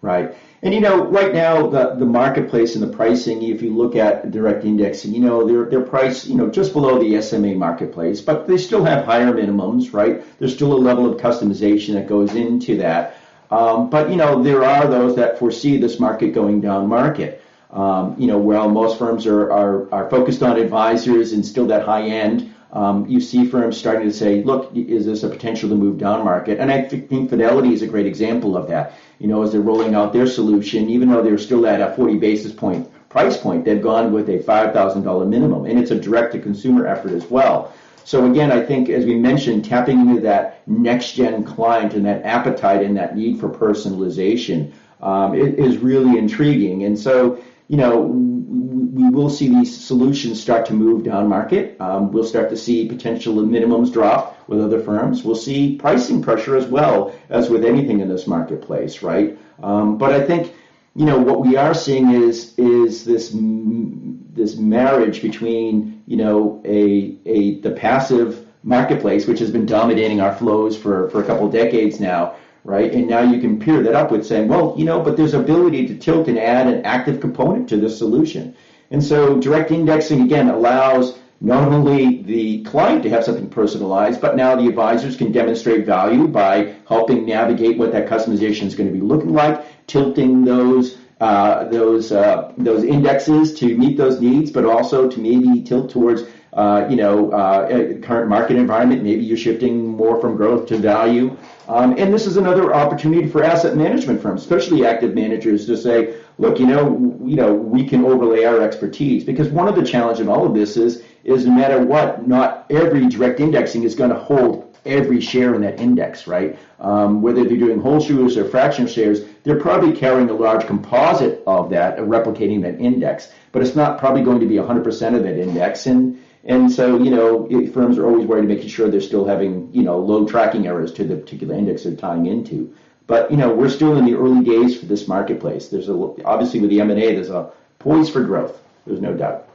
Right. 0.00 0.34
And 0.62 0.74
you 0.74 0.80
know, 0.80 1.04
right 1.06 1.32
now 1.32 1.68
the, 1.68 1.94
the 1.94 2.04
marketplace 2.04 2.74
and 2.74 2.82
the 2.82 2.88
pricing, 2.88 3.40
if 3.44 3.62
you 3.62 3.72
look 3.72 3.94
at 3.94 4.32
direct 4.32 4.64
indexing, 4.64 5.14
you 5.14 5.20
know, 5.20 5.46
they're 5.46 5.66
they're 5.66 5.88
priced, 5.88 6.26
you 6.26 6.34
know, 6.34 6.50
just 6.50 6.72
below 6.72 6.98
the 6.98 7.22
SMA 7.22 7.54
marketplace, 7.54 8.20
but 8.20 8.48
they 8.48 8.58
still 8.58 8.84
have 8.84 9.04
higher 9.04 9.32
minimums, 9.32 9.92
right? 9.92 10.24
There's 10.40 10.54
still 10.54 10.72
a 10.72 10.74
level 10.74 11.08
of 11.08 11.20
customization 11.20 11.94
that 11.94 12.08
goes 12.08 12.34
into 12.34 12.76
that. 12.78 13.16
Um, 13.52 13.90
but 13.90 14.10
you 14.10 14.16
know, 14.16 14.42
there 14.42 14.64
are 14.64 14.88
those 14.88 15.14
that 15.16 15.38
foresee 15.38 15.76
this 15.76 16.00
market 16.00 16.34
going 16.34 16.60
down 16.60 16.88
market. 16.88 17.41
Um, 17.72 18.14
you 18.18 18.26
know, 18.26 18.38
while 18.38 18.68
most 18.68 18.98
firms 18.98 19.26
are, 19.26 19.50
are, 19.50 19.92
are 19.92 20.10
focused 20.10 20.42
on 20.42 20.58
advisors 20.58 21.32
and 21.32 21.44
still 21.44 21.66
that 21.68 21.84
high 21.84 22.02
end, 22.02 22.52
um, 22.72 23.06
you 23.06 23.20
see 23.20 23.46
firms 23.46 23.76
starting 23.76 24.08
to 24.08 24.14
say, 24.14 24.42
look, 24.42 24.74
is 24.74 25.04
this 25.04 25.22
a 25.22 25.28
potential 25.28 25.68
to 25.68 25.74
move 25.74 25.98
down 25.98 26.24
market? 26.24 26.58
And 26.58 26.70
I 26.70 26.82
think 26.82 27.08
Fidelity 27.28 27.72
is 27.72 27.82
a 27.82 27.86
great 27.86 28.06
example 28.06 28.56
of 28.56 28.66
that. 28.68 28.94
You 29.18 29.28
know, 29.28 29.42
as 29.42 29.52
they're 29.52 29.60
rolling 29.60 29.94
out 29.94 30.12
their 30.12 30.26
solution, 30.26 30.88
even 30.88 31.10
though 31.10 31.22
they're 31.22 31.38
still 31.38 31.66
at 31.66 31.80
a 31.80 31.94
40 31.94 32.16
basis 32.16 32.52
point 32.52 32.90
price 33.10 33.36
point, 33.36 33.66
they've 33.66 33.82
gone 33.82 34.10
with 34.10 34.30
a 34.30 34.38
$5,000 34.38 35.28
minimum. 35.28 35.66
And 35.66 35.78
it's 35.78 35.90
a 35.90 35.98
direct 35.98 36.32
to 36.32 36.38
consumer 36.38 36.86
effort 36.86 37.12
as 37.12 37.30
well. 37.30 37.74
So 38.04 38.28
again, 38.30 38.50
I 38.50 38.64
think 38.64 38.88
as 38.88 39.04
we 39.04 39.14
mentioned, 39.16 39.64
tapping 39.64 40.00
into 40.00 40.20
that 40.22 40.66
next 40.66 41.12
gen 41.12 41.44
client 41.44 41.92
and 41.94 42.04
that 42.06 42.24
appetite 42.24 42.82
and 42.82 42.96
that 42.96 43.16
need 43.16 43.38
for 43.38 43.48
personalization 43.48 44.72
um, 45.02 45.34
is 45.34 45.78
really 45.78 46.18
intriguing. 46.18 46.84
And 46.84 46.98
so 46.98 47.42
you 47.72 47.78
know, 47.78 48.00
we 48.02 49.08
will 49.08 49.30
see 49.30 49.48
these 49.48 49.74
solutions 49.74 50.38
start 50.38 50.66
to 50.66 50.74
move 50.74 51.04
down 51.04 51.26
market. 51.26 51.80
Um, 51.80 52.12
we'll 52.12 52.22
start 52.22 52.50
to 52.50 52.56
see 52.56 52.86
potential 52.86 53.32
minimums 53.36 53.90
drop 53.90 54.46
with 54.46 54.60
other 54.60 54.78
firms. 54.78 55.24
We'll 55.24 55.36
see 55.36 55.76
pricing 55.76 56.20
pressure 56.20 56.54
as 56.54 56.66
well 56.66 57.14
as 57.30 57.48
with 57.48 57.64
anything 57.64 58.00
in 58.00 58.10
this 58.10 58.26
marketplace, 58.26 59.02
right? 59.02 59.38
Um, 59.62 59.96
but 59.96 60.12
I 60.12 60.22
think, 60.22 60.52
you 60.94 61.06
know, 61.06 61.18
what 61.18 61.40
we 61.40 61.56
are 61.56 61.72
seeing 61.72 62.10
is 62.10 62.52
is 62.58 63.06
this 63.06 63.30
this 63.32 64.56
marriage 64.56 65.22
between, 65.22 66.02
you 66.06 66.18
know, 66.18 66.60
a 66.66 67.16
a 67.24 67.60
the 67.60 67.70
passive 67.70 68.46
marketplace, 68.62 69.26
which 69.26 69.38
has 69.38 69.50
been 69.50 69.64
dominating 69.64 70.20
our 70.20 70.34
flows 70.34 70.76
for 70.76 71.08
for 71.08 71.22
a 71.22 71.24
couple 71.24 71.46
of 71.46 71.52
decades 71.54 72.00
now, 72.00 72.36
right? 72.64 72.92
And 72.92 73.08
now 73.08 73.20
you 73.20 73.40
can 73.40 73.58
pair 73.58 73.82
that 73.82 73.94
up 73.94 74.10
with 74.10 74.26
saying, 74.26 74.48
well, 74.48 74.74
you 74.76 74.84
know, 74.84 75.00
but 75.00 75.16
there's 75.16 75.34
ability 75.34 75.86
to 75.88 75.96
tilt 75.96 76.28
and 76.28 76.38
add 76.38 76.66
an 76.66 76.84
active 76.84 77.20
component 77.20 77.68
to 77.70 77.76
this 77.76 77.98
solution. 77.98 78.54
And 78.90 79.02
so 79.02 79.40
direct 79.40 79.70
indexing 79.70 80.22
again 80.22 80.48
allows 80.48 81.18
not 81.40 81.66
only 81.72 82.22
the 82.22 82.62
client 82.62 83.02
to 83.02 83.10
have 83.10 83.24
something 83.24 83.48
personalized, 83.48 84.20
but 84.20 84.36
now 84.36 84.54
the 84.54 84.68
advisors 84.68 85.16
can 85.16 85.32
demonstrate 85.32 85.84
value 85.84 86.28
by 86.28 86.76
helping 86.86 87.26
navigate 87.26 87.78
what 87.78 87.90
that 87.92 88.08
customization 88.08 88.66
is 88.66 88.76
going 88.76 88.88
to 88.88 88.94
be 88.94 89.00
looking 89.00 89.32
like, 89.32 89.86
tilting 89.86 90.44
those 90.44 90.98
uh, 91.20 91.64
those 91.68 92.10
uh, 92.10 92.52
those 92.58 92.82
indexes 92.82 93.54
to 93.54 93.76
meet 93.76 93.96
those 93.96 94.20
needs, 94.20 94.50
but 94.50 94.64
also 94.64 95.08
to 95.08 95.20
maybe 95.20 95.62
tilt 95.62 95.88
towards 95.88 96.24
uh, 96.52 96.86
you 96.90 96.96
know, 96.96 97.30
uh, 97.30 97.66
current 98.00 98.28
market 98.28 98.56
environment, 98.56 99.02
maybe 99.02 99.22
you're 99.22 99.38
shifting 99.38 99.86
more 99.86 100.20
from 100.20 100.36
growth 100.36 100.66
to 100.66 100.76
value. 100.76 101.34
Um, 101.68 101.94
and 101.96 102.12
this 102.12 102.26
is 102.26 102.36
another 102.36 102.74
opportunity 102.74 103.28
for 103.28 103.44
asset 103.44 103.76
management 103.76 104.20
firms, 104.20 104.42
especially 104.42 104.84
active 104.84 105.14
managers, 105.14 105.66
to 105.66 105.76
say, 105.76 106.16
look, 106.38 106.58
you 106.58 106.66
know, 106.66 107.18
you 107.24 107.36
know, 107.36 107.52
we 107.52 107.84
can 107.84 108.04
overlay 108.04 108.44
our 108.44 108.60
expertise 108.60 109.24
because 109.24 109.48
one 109.48 109.68
of 109.68 109.76
the 109.76 109.84
challenges 109.84 110.20
in 110.20 110.28
all 110.28 110.46
of 110.46 110.54
this 110.54 110.76
is, 110.76 111.04
is 111.24 111.46
no 111.46 111.52
matter 111.52 111.84
what, 111.84 112.26
not 112.26 112.66
every 112.70 113.06
direct 113.08 113.38
indexing 113.38 113.84
is 113.84 113.94
going 113.94 114.10
to 114.10 114.16
hold 114.16 114.72
every 114.84 115.20
share 115.20 115.54
in 115.54 115.60
that 115.62 115.78
index, 115.78 116.26
right? 116.26 116.58
Um, 116.80 117.22
whether 117.22 117.44
they're 117.44 117.56
doing 117.56 117.80
whole 117.80 118.00
shares 118.00 118.36
or 118.36 118.44
fractional 118.48 118.90
shares, 118.90 119.22
they're 119.44 119.60
probably 119.60 119.92
carrying 119.92 120.28
a 120.30 120.34
large 120.34 120.66
composite 120.66 121.42
of 121.46 121.70
that, 121.70 121.98
replicating 121.98 122.62
that 122.62 122.80
index, 122.80 123.30
but 123.52 123.62
it's 123.62 123.76
not 123.76 123.98
probably 123.98 124.22
going 124.22 124.40
to 124.40 124.46
be 124.46 124.56
100% 124.56 125.14
of 125.14 125.22
that 125.22 125.38
index. 125.38 125.86
And 125.86 126.20
and 126.44 126.72
so, 126.72 126.98
you 127.00 127.10
know, 127.10 127.48
firms 127.72 127.98
are 127.98 128.06
always 128.06 128.26
worried 128.26 128.48
making 128.48 128.68
sure 128.68 128.90
they're 128.90 129.00
still 129.00 129.24
having, 129.24 129.72
you 129.72 129.82
know, 129.82 129.98
low 129.98 130.26
tracking 130.26 130.66
errors 130.66 130.92
to 130.94 131.04
the 131.04 131.16
particular 131.16 131.54
index 131.54 131.84
they're 131.84 131.94
tying 131.94 132.26
into. 132.26 132.74
But, 133.06 133.30
you 133.30 133.36
know, 133.36 133.54
we're 133.54 133.68
still 133.68 133.96
in 133.96 134.04
the 134.04 134.14
early 134.14 134.44
days 134.44 134.78
for 134.78 134.86
this 134.86 135.06
marketplace. 135.06 135.68
There's 135.68 135.88
a, 135.88 135.92
obviously 136.24 136.60
with 136.60 136.70
the 136.70 136.80
M&A, 136.80 137.14
there's 137.14 137.30
a 137.30 137.50
poise 137.78 138.10
for 138.10 138.24
growth. 138.24 138.60
There's 138.86 139.00
no 139.00 139.14
doubt. 139.14 139.48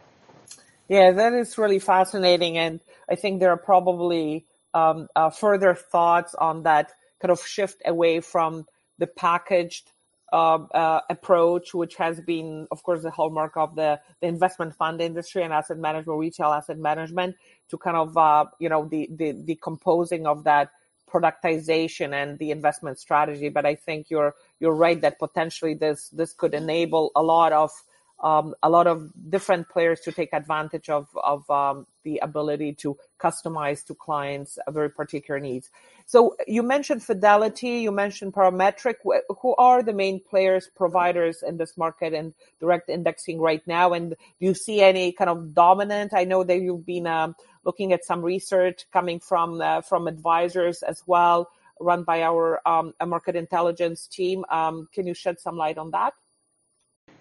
Yeah, 0.87 1.11
that 1.11 1.33
is 1.33 1.57
really 1.57 1.79
fascinating. 1.79 2.57
And 2.57 2.79
I 3.09 3.15
think 3.15 3.39
there 3.39 3.51
are 3.51 3.57
probably 3.57 4.45
um, 4.73 5.09
uh, 5.15 5.29
further 5.29 5.73
thoughts 5.73 6.35
on 6.35 6.63
that 6.63 6.93
kind 7.19 7.31
of 7.31 7.45
shift 7.45 7.81
away 7.85 8.21
from 8.21 8.65
the 8.97 9.07
packaged 9.07 9.91
uh, 10.33 10.57
uh, 10.73 11.01
approach, 11.09 11.73
which 11.73 11.95
has 11.95 12.19
been, 12.21 12.67
of 12.71 12.83
course, 12.83 13.01
the 13.01 13.11
hallmark 13.11 13.55
of 13.55 13.75
the, 13.75 13.99
the 14.21 14.27
investment 14.27 14.75
fund 14.75 15.01
industry 15.01 15.43
and 15.43 15.53
asset 15.53 15.77
management, 15.77 16.19
retail 16.19 16.47
asset 16.47 16.77
management, 16.77 17.35
to 17.69 17.77
kind 17.77 17.97
of, 17.97 18.17
uh, 18.17 18.45
you 18.59 18.69
know, 18.69 18.85
the, 18.85 19.07
the 19.11 19.55
composing 19.55 20.27
of 20.27 20.43
that 20.43 20.71
productization 21.09 22.13
and 22.13 22.37
the 22.39 22.51
investment 22.51 22.99
strategy. 22.99 23.49
But 23.49 23.65
I 23.65 23.75
think 23.75 24.09
you're 24.09 24.35
you're 24.59 24.75
right 24.75 24.99
that 25.01 25.19
potentially 25.19 25.73
this 25.73 26.09
this 26.09 26.33
could 26.33 26.53
enable 26.53 27.11
a 27.15 27.23
lot 27.23 27.53
of 27.53 27.71
um, 28.19 28.55
a 28.63 28.69
lot 28.69 28.87
of 28.87 29.11
different 29.29 29.69
players 29.69 29.99
to 30.01 30.11
take 30.11 30.33
advantage 30.33 30.89
of 30.89 31.07
of 31.23 31.49
um, 31.49 31.85
the 32.03 32.19
ability 32.23 32.73
to 32.73 32.97
customize 33.19 33.85
to 33.85 33.93
clients 33.93 34.57
very 34.69 34.89
particular 34.89 35.39
needs. 35.39 35.69
So 36.05 36.35
you 36.47 36.63
mentioned 36.63 37.03
Fidelity, 37.03 37.79
you 37.79 37.91
mentioned 37.91 38.33
Parametric. 38.33 38.95
Who 39.41 39.55
are 39.55 39.83
the 39.83 39.93
main 39.93 40.19
players, 40.19 40.69
providers 40.75 41.43
in 41.43 41.57
this 41.57 41.77
market 41.77 42.13
and 42.13 42.33
direct 42.59 42.89
indexing 42.89 43.39
right 43.39 43.61
now? 43.67 43.93
And 43.93 44.11
do 44.11 44.15
you 44.39 44.53
see 44.53 44.81
any 44.81 45.11
kind 45.11 45.29
of 45.29 45.53
dominant? 45.53 46.13
I 46.13 46.23
know 46.23 46.43
that 46.43 46.59
you've 46.59 46.85
been 46.85 47.07
um, 47.07 47.35
looking 47.65 47.93
at 47.93 48.05
some 48.05 48.21
research 48.21 48.85
coming 48.91 49.19
from 49.19 49.61
uh, 49.61 49.81
from 49.81 50.07
advisors 50.07 50.81
as 50.81 51.03
well, 51.05 51.51
run 51.79 52.03
by 52.03 52.23
our 52.23 52.61
um, 52.65 52.93
market 53.05 53.35
intelligence 53.35 54.07
team. 54.07 54.45
Um, 54.49 54.87
can 54.93 55.05
you 55.05 55.13
shed 55.13 55.39
some 55.39 55.57
light 55.57 55.77
on 55.77 55.91
that? 55.91 56.13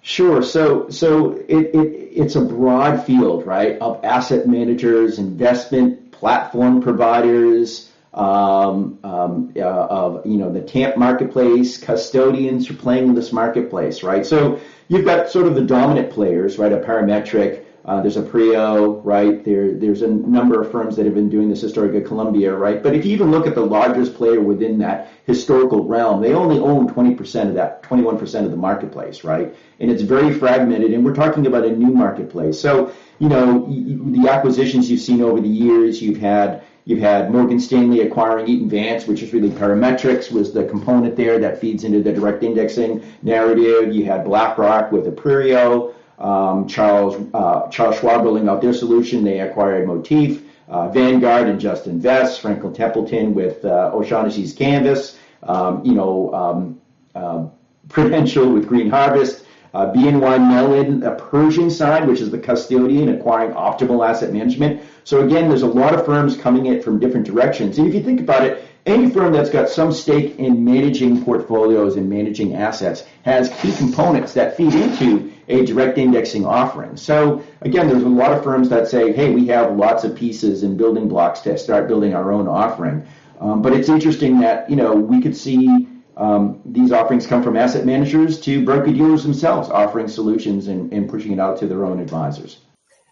Sure. 0.02 0.42
So, 0.42 0.88
so 0.88 1.32
it, 1.32 1.74
it, 1.74 1.78
it's 2.14 2.36
a 2.36 2.40
broad 2.40 3.04
field, 3.04 3.44
right, 3.46 3.76
of 3.80 4.04
asset 4.04 4.46
managers, 4.46 5.18
investment 5.18 6.12
platform 6.12 6.80
providers, 6.80 7.90
um, 8.14 8.98
um, 9.04 9.52
uh, 9.56 9.60
of 9.60 10.24
you 10.24 10.38
know 10.38 10.50
the 10.50 10.62
TAMP 10.62 10.96
marketplace, 10.96 11.76
custodians 11.76 12.66
who 12.66 12.74
are 12.74 12.78
playing 12.78 13.08
in 13.08 13.14
this 13.14 13.32
marketplace, 13.32 14.02
right? 14.02 14.24
So 14.24 14.58
you've 14.88 15.04
got 15.04 15.28
sort 15.28 15.46
of 15.46 15.54
the 15.54 15.60
dominant 15.60 16.10
players, 16.10 16.58
right? 16.58 16.72
A 16.72 16.78
Parametric, 16.78 17.65
uh, 17.86 18.00
there's 18.00 18.16
Aperio, 18.16 19.00
right? 19.04 19.44
There, 19.44 19.72
there's 19.72 20.02
a 20.02 20.08
number 20.08 20.60
of 20.60 20.72
firms 20.72 20.96
that 20.96 21.06
have 21.06 21.14
been 21.14 21.28
doing 21.28 21.48
this 21.48 21.60
historically, 21.60 22.00
Columbia, 22.00 22.52
right? 22.52 22.82
But 22.82 22.96
if 22.96 23.06
you 23.06 23.12
even 23.12 23.30
look 23.30 23.46
at 23.46 23.54
the 23.54 23.64
largest 23.64 24.16
player 24.16 24.40
within 24.40 24.78
that 24.78 25.12
historical 25.24 25.84
realm, 25.84 26.20
they 26.20 26.34
only 26.34 26.58
own 26.58 26.88
20% 26.88 27.48
of 27.48 27.54
that, 27.54 27.84
21% 27.84 28.44
of 28.44 28.50
the 28.50 28.56
marketplace, 28.56 29.22
right? 29.22 29.54
And 29.78 29.88
it's 29.88 30.02
very 30.02 30.36
fragmented, 30.36 30.92
and 30.92 31.04
we're 31.04 31.14
talking 31.14 31.46
about 31.46 31.64
a 31.64 31.70
new 31.70 31.92
marketplace. 31.92 32.60
So, 32.60 32.92
you 33.20 33.28
know, 33.28 33.66
the 33.68 34.28
acquisitions 34.28 34.90
you've 34.90 35.00
seen 35.00 35.22
over 35.22 35.40
the 35.40 35.48
years, 35.48 36.02
you've 36.02 36.18
had 36.18 36.64
You've 36.88 37.00
had 37.00 37.32
Morgan 37.32 37.58
Stanley 37.58 38.02
acquiring 38.02 38.46
Eaton 38.46 38.68
Vance, 38.68 39.08
which 39.08 39.20
is 39.20 39.32
really 39.32 39.50
Parametrics 39.50 40.30
was 40.30 40.52
the 40.52 40.62
component 40.62 41.16
there 41.16 41.36
that 41.40 41.60
feeds 41.60 41.82
into 41.82 42.00
the 42.00 42.12
direct 42.12 42.44
indexing 42.44 43.02
narrative. 43.22 43.92
You 43.92 44.04
had 44.04 44.24
BlackRock 44.24 44.92
with 44.92 45.06
Aperio 45.06 45.95
um, 46.18 46.66
Charles 46.66 47.16
uh, 47.34 47.68
Charles 47.68 47.98
Schwab 47.98 48.24
rolling 48.24 48.48
out 48.48 48.60
their 48.60 48.72
solution. 48.72 49.24
They 49.24 49.40
acquired 49.40 49.86
Motif, 49.86 50.42
uh, 50.68 50.88
Vanguard, 50.88 51.48
and 51.48 51.60
Just 51.60 51.86
Invest. 51.86 52.40
Franklin 52.40 52.72
Templeton 52.72 53.34
with 53.34 53.64
uh, 53.64 53.90
O'Shaughnessy's 53.92 54.52
Canvas. 54.52 55.18
Um, 55.42 55.84
you 55.84 55.94
know, 55.94 56.32
um, 56.32 56.80
uh, 57.14 57.46
Prudential 57.88 58.50
with 58.50 58.66
Green 58.66 58.90
Harvest. 58.90 59.44
Uh, 59.74 59.92
BNY 59.92 60.48
Mellon, 60.48 61.02
a 61.02 61.14
Pershing 61.14 61.68
side, 61.68 62.06
which 62.06 62.22
is 62.22 62.30
the 62.30 62.38
custodian 62.38 63.10
acquiring 63.10 63.52
optimal 63.52 64.08
asset 64.08 64.32
management. 64.32 64.80
So 65.04 65.20
again, 65.20 65.50
there's 65.50 65.60
a 65.60 65.66
lot 65.66 65.92
of 65.92 66.06
firms 66.06 66.34
coming 66.34 66.64
in 66.64 66.80
from 66.80 66.98
different 66.98 67.26
directions. 67.26 67.76
And 67.76 67.86
if 67.86 67.92
you 67.92 68.02
think 68.02 68.20
about 68.20 68.42
it, 68.42 68.64
any 68.86 69.10
firm 69.10 69.34
that's 69.34 69.50
got 69.50 69.68
some 69.68 69.92
stake 69.92 70.38
in 70.38 70.64
managing 70.64 71.22
portfolios 71.22 71.96
and 71.96 72.08
managing 72.08 72.54
assets 72.54 73.04
has 73.22 73.50
key 73.60 73.74
components 73.76 74.32
that 74.32 74.56
feed 74.56 74.72
into 74.72 75.30
a 75.48 75.64
direct 75.64 75.98
indexing 75.98 76.44
offering. 76.44 76.96
So 76.96 77.42
again, 77.60 77.88
there's 77.88 78.02
a 78.02 78.08
lot 78.08 78.32
of 78.32 78.42
firms 78.42 78.68
that 78.70 78.88
say, 78.88 79.12
hey, 79.12 79.30
we 79.30 79.46
have 79.48 79.76
lots 79.76 80.04
of 80.04 80.14
pieces 80.14 80.62
and 80.62 80.76
building 80.76 81.08
blocks 81.08 81.40
to 81.40 81.56
start 81.56 81.88
building 81.88 82.14
our 82.14 82.32
own 82.32 82.48
offering. 82.48 83.06
Um, 83.40 83.62
but 83.62 83.72
it's 83.72 83.88
interesting 83.88 84.40
that, 84.40 84.68
you 84.68 84.76
know, 84.76 84.94
we 84.94 85.20
could 85.20 85.36
see 85.36 85.88
um, 86.16 86.60
these 86.64 86.90
offerings 86.90 87.26
come 87.26 87.42
from 87.42 87.56
asset 87.56 87.84
managers 87.84 88.40
to 88.40 88.64
broker 88.64 88.92
dealers 88.92 89.22
themselves 89.22 89.68
offering 89.68 90.08
solutions 90.08 90.68
and, 90.68 90.92
and 90.92 91.08
pushing 91.08 91.32
it 91.32 91.38
out 91.38 91.58
to 91.58 91.66
their 91.66 91.84
own 91.84 92.00
advisors. 92.00 92.58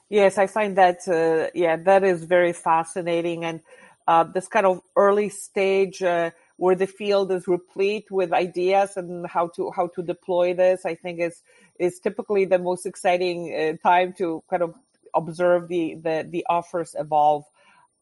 Yes, 0.09 0.39
I 0.39 0.47
find 0.47 0.77
that, 0.77 1.07
uh, 1.09 1.51
yeah, 1.55 1.77
that 1.77 2.05
is 2.05 2.25
very 2.25 2.53
fascinating. 2.53 3.45
And 3.45 3.61
uh, 4.07 4.25
this 4.25 4.49
kind 4.49 4.67
of 4.67 4.81
early 4.97 5.29
stage 5.29 6.03
uh, 6.03 6.31
where 6.57 6.75
the 6.77 6.87
field 6.87 7.33
is 7.33 7.49
replete 7.49 8.11
with 8.11 8.33
ideas 8.33 8.97
and 8.97 9.27
how 9.27 9.49
to 9.49 9.71
how 9.71 9.89
to 9.89 10.03
deploy 10.03 10.55
this, 10.55 10.87
I 10.87 10.95
think 10.95 11.21
is 11.21 11.43
is 11.79 12.01
typically 12.01 12.45
the 12.45 12.59
most 12.59 12.87
exciting 12.87 13.55
uh, 13.55 13.89
time 13.89 14.13
to 14.15 14.43
kind 14.49 14.63
of 14.63 14.75
observe 15.15 15.69
the, 15.69 15.95
the 15.95 16.27
the 16.29 16.47
offers 16.49 16.95
evolve. 16.99 17.45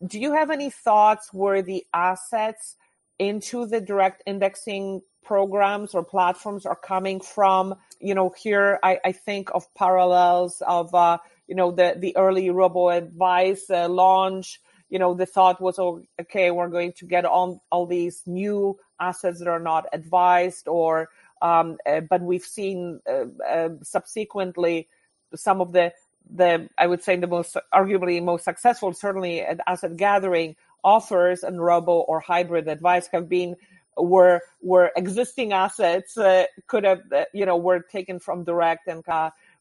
Do 0.04 0.18
you 0.18 0.32
have 0.34 0.50
any 0.50 0.70
thoughts 0.70 1.32
where 1.32 1.62
the 1.62 1.84
assets 1.94 2.76
into 3.18 3.66
the 3.66 3.80
direct 3.80 4.22
indexing 4.26 5.02
programs 5.24 5.94
or 5.94 6.02
platforms 6.02 6.66
are 6.66 6.76
coming 6.76 7.20
from? 7.20 7.74
You 8.00 8.14
know, 8.14 8.34
here 8.36 8.78
I, 8.82 8.98
I 9.04 9.12
think 9.12 9.50
of 9.54 9.72
parallels 9.74 10.62
of 10.66 10.94
uh, 10.94 11.18
you 11.46 11.54
know 11.54 11.70
the 11.70 11.94
the 11.98 12.16
early 12.16 12.50
robo 12.50 12.88
advice 12.90 13.70
uh, 13.70 13.88
launch 13.88 14.60
you 14.92 14.98
know, 14.98 15.14
the 15.14 15.24
thought 15.24 15.58
was, 15.58 15.78
oh, 15.78 16.02
okay, 16.20 16.50
we're 16.50 16.68
going 16.68 16.92
to 16.92 17.06
get 17.06 17.24
on 17.24 17.58
all 17.70 17.86
these 17.86 18.22
new 18.26 18.78
assets 19.00 19.38
that 19.38 19.48
are 19.48 19.58
not 19.58 19.86
advised 19.94 20.68
or, 20.68 21.08
um, 21.42 21.76
uh, 21.86 22.00
but 22.00 22.22
we've 22.22 22.44
seen 22.44 23.00
uh, 23.08 23.24
uh, 23.46 23.68
subsequently 23.82 24.88
some 25.34 25.60
of 25.60 25.72
the, 25.72 25.92
the, 26.34 26.68
I 26.78 26.86
would 26.86 27.02
say 27.02 27.16
the 27.16 27.26
most, 27.26 27.56
arguably 27.74 28.22
most 28.22 28.44
successful, 28.44 28.92
certainly 28.92 29.40
at 29.40 29.60
asset 29.66 29.96
gathering 29.96 30.56
offers 30.84 31.42
and 31.42 31.62
robo 31.62 31.92
or 32.00 32.20
hybrid 32.20 32.68
advice 32.68 33.08
have 33.12 33.28
been 33.28 33.56
where 33.96 34.40
where 34.60 34.90
existing 34.96 35.52
assets 35.52 36.16
uh, 36.16 36.44
could 36.66 36.82
have 36.82 37.02
uh, 37.14 37.24
you 37.34 37.44
know 37.44 37.58
were 37.58 37.80
taken 37.80 38.18
from 38.18 38.42
direct 38.42 38.88
and 38.88 39.04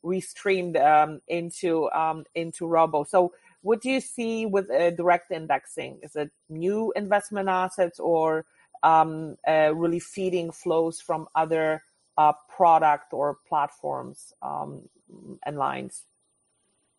restreamed 0.06 0.82
um, 0.82 1.22
into 1.28 1.92
um, 1.92 2.24
into 2.34 2.66
robo 2.66 3.04
so 3.04 3.34
what 3.62 3.82
do 3.82 3.90
you 3.90 4.02
see 4.02 4.46
with 4.46 4.70
uh, 4.70 4.92
direct 4.92 5.32
indexing? 5.32 6.00
Is 6.02 6.16
it 6.16 6.32
new 6.50 6.92
investment 6.96 7.48
assets 7.48 8.00
or 8.00 8.46
um, 8.84 9.38
uh, 9.48 9.74
really 9.76 10.00
feeding 10.00 10.52
flows 10.52 11.00
from 11.02 11.28
other 11.36 11.84
uh, 12.18 12.34
product 12.56 13.14
or 13.14 13.38
platforms 13.48 14.34
um, 14.42 14.90
and 15.46 15.58
lines? 15.58 16.04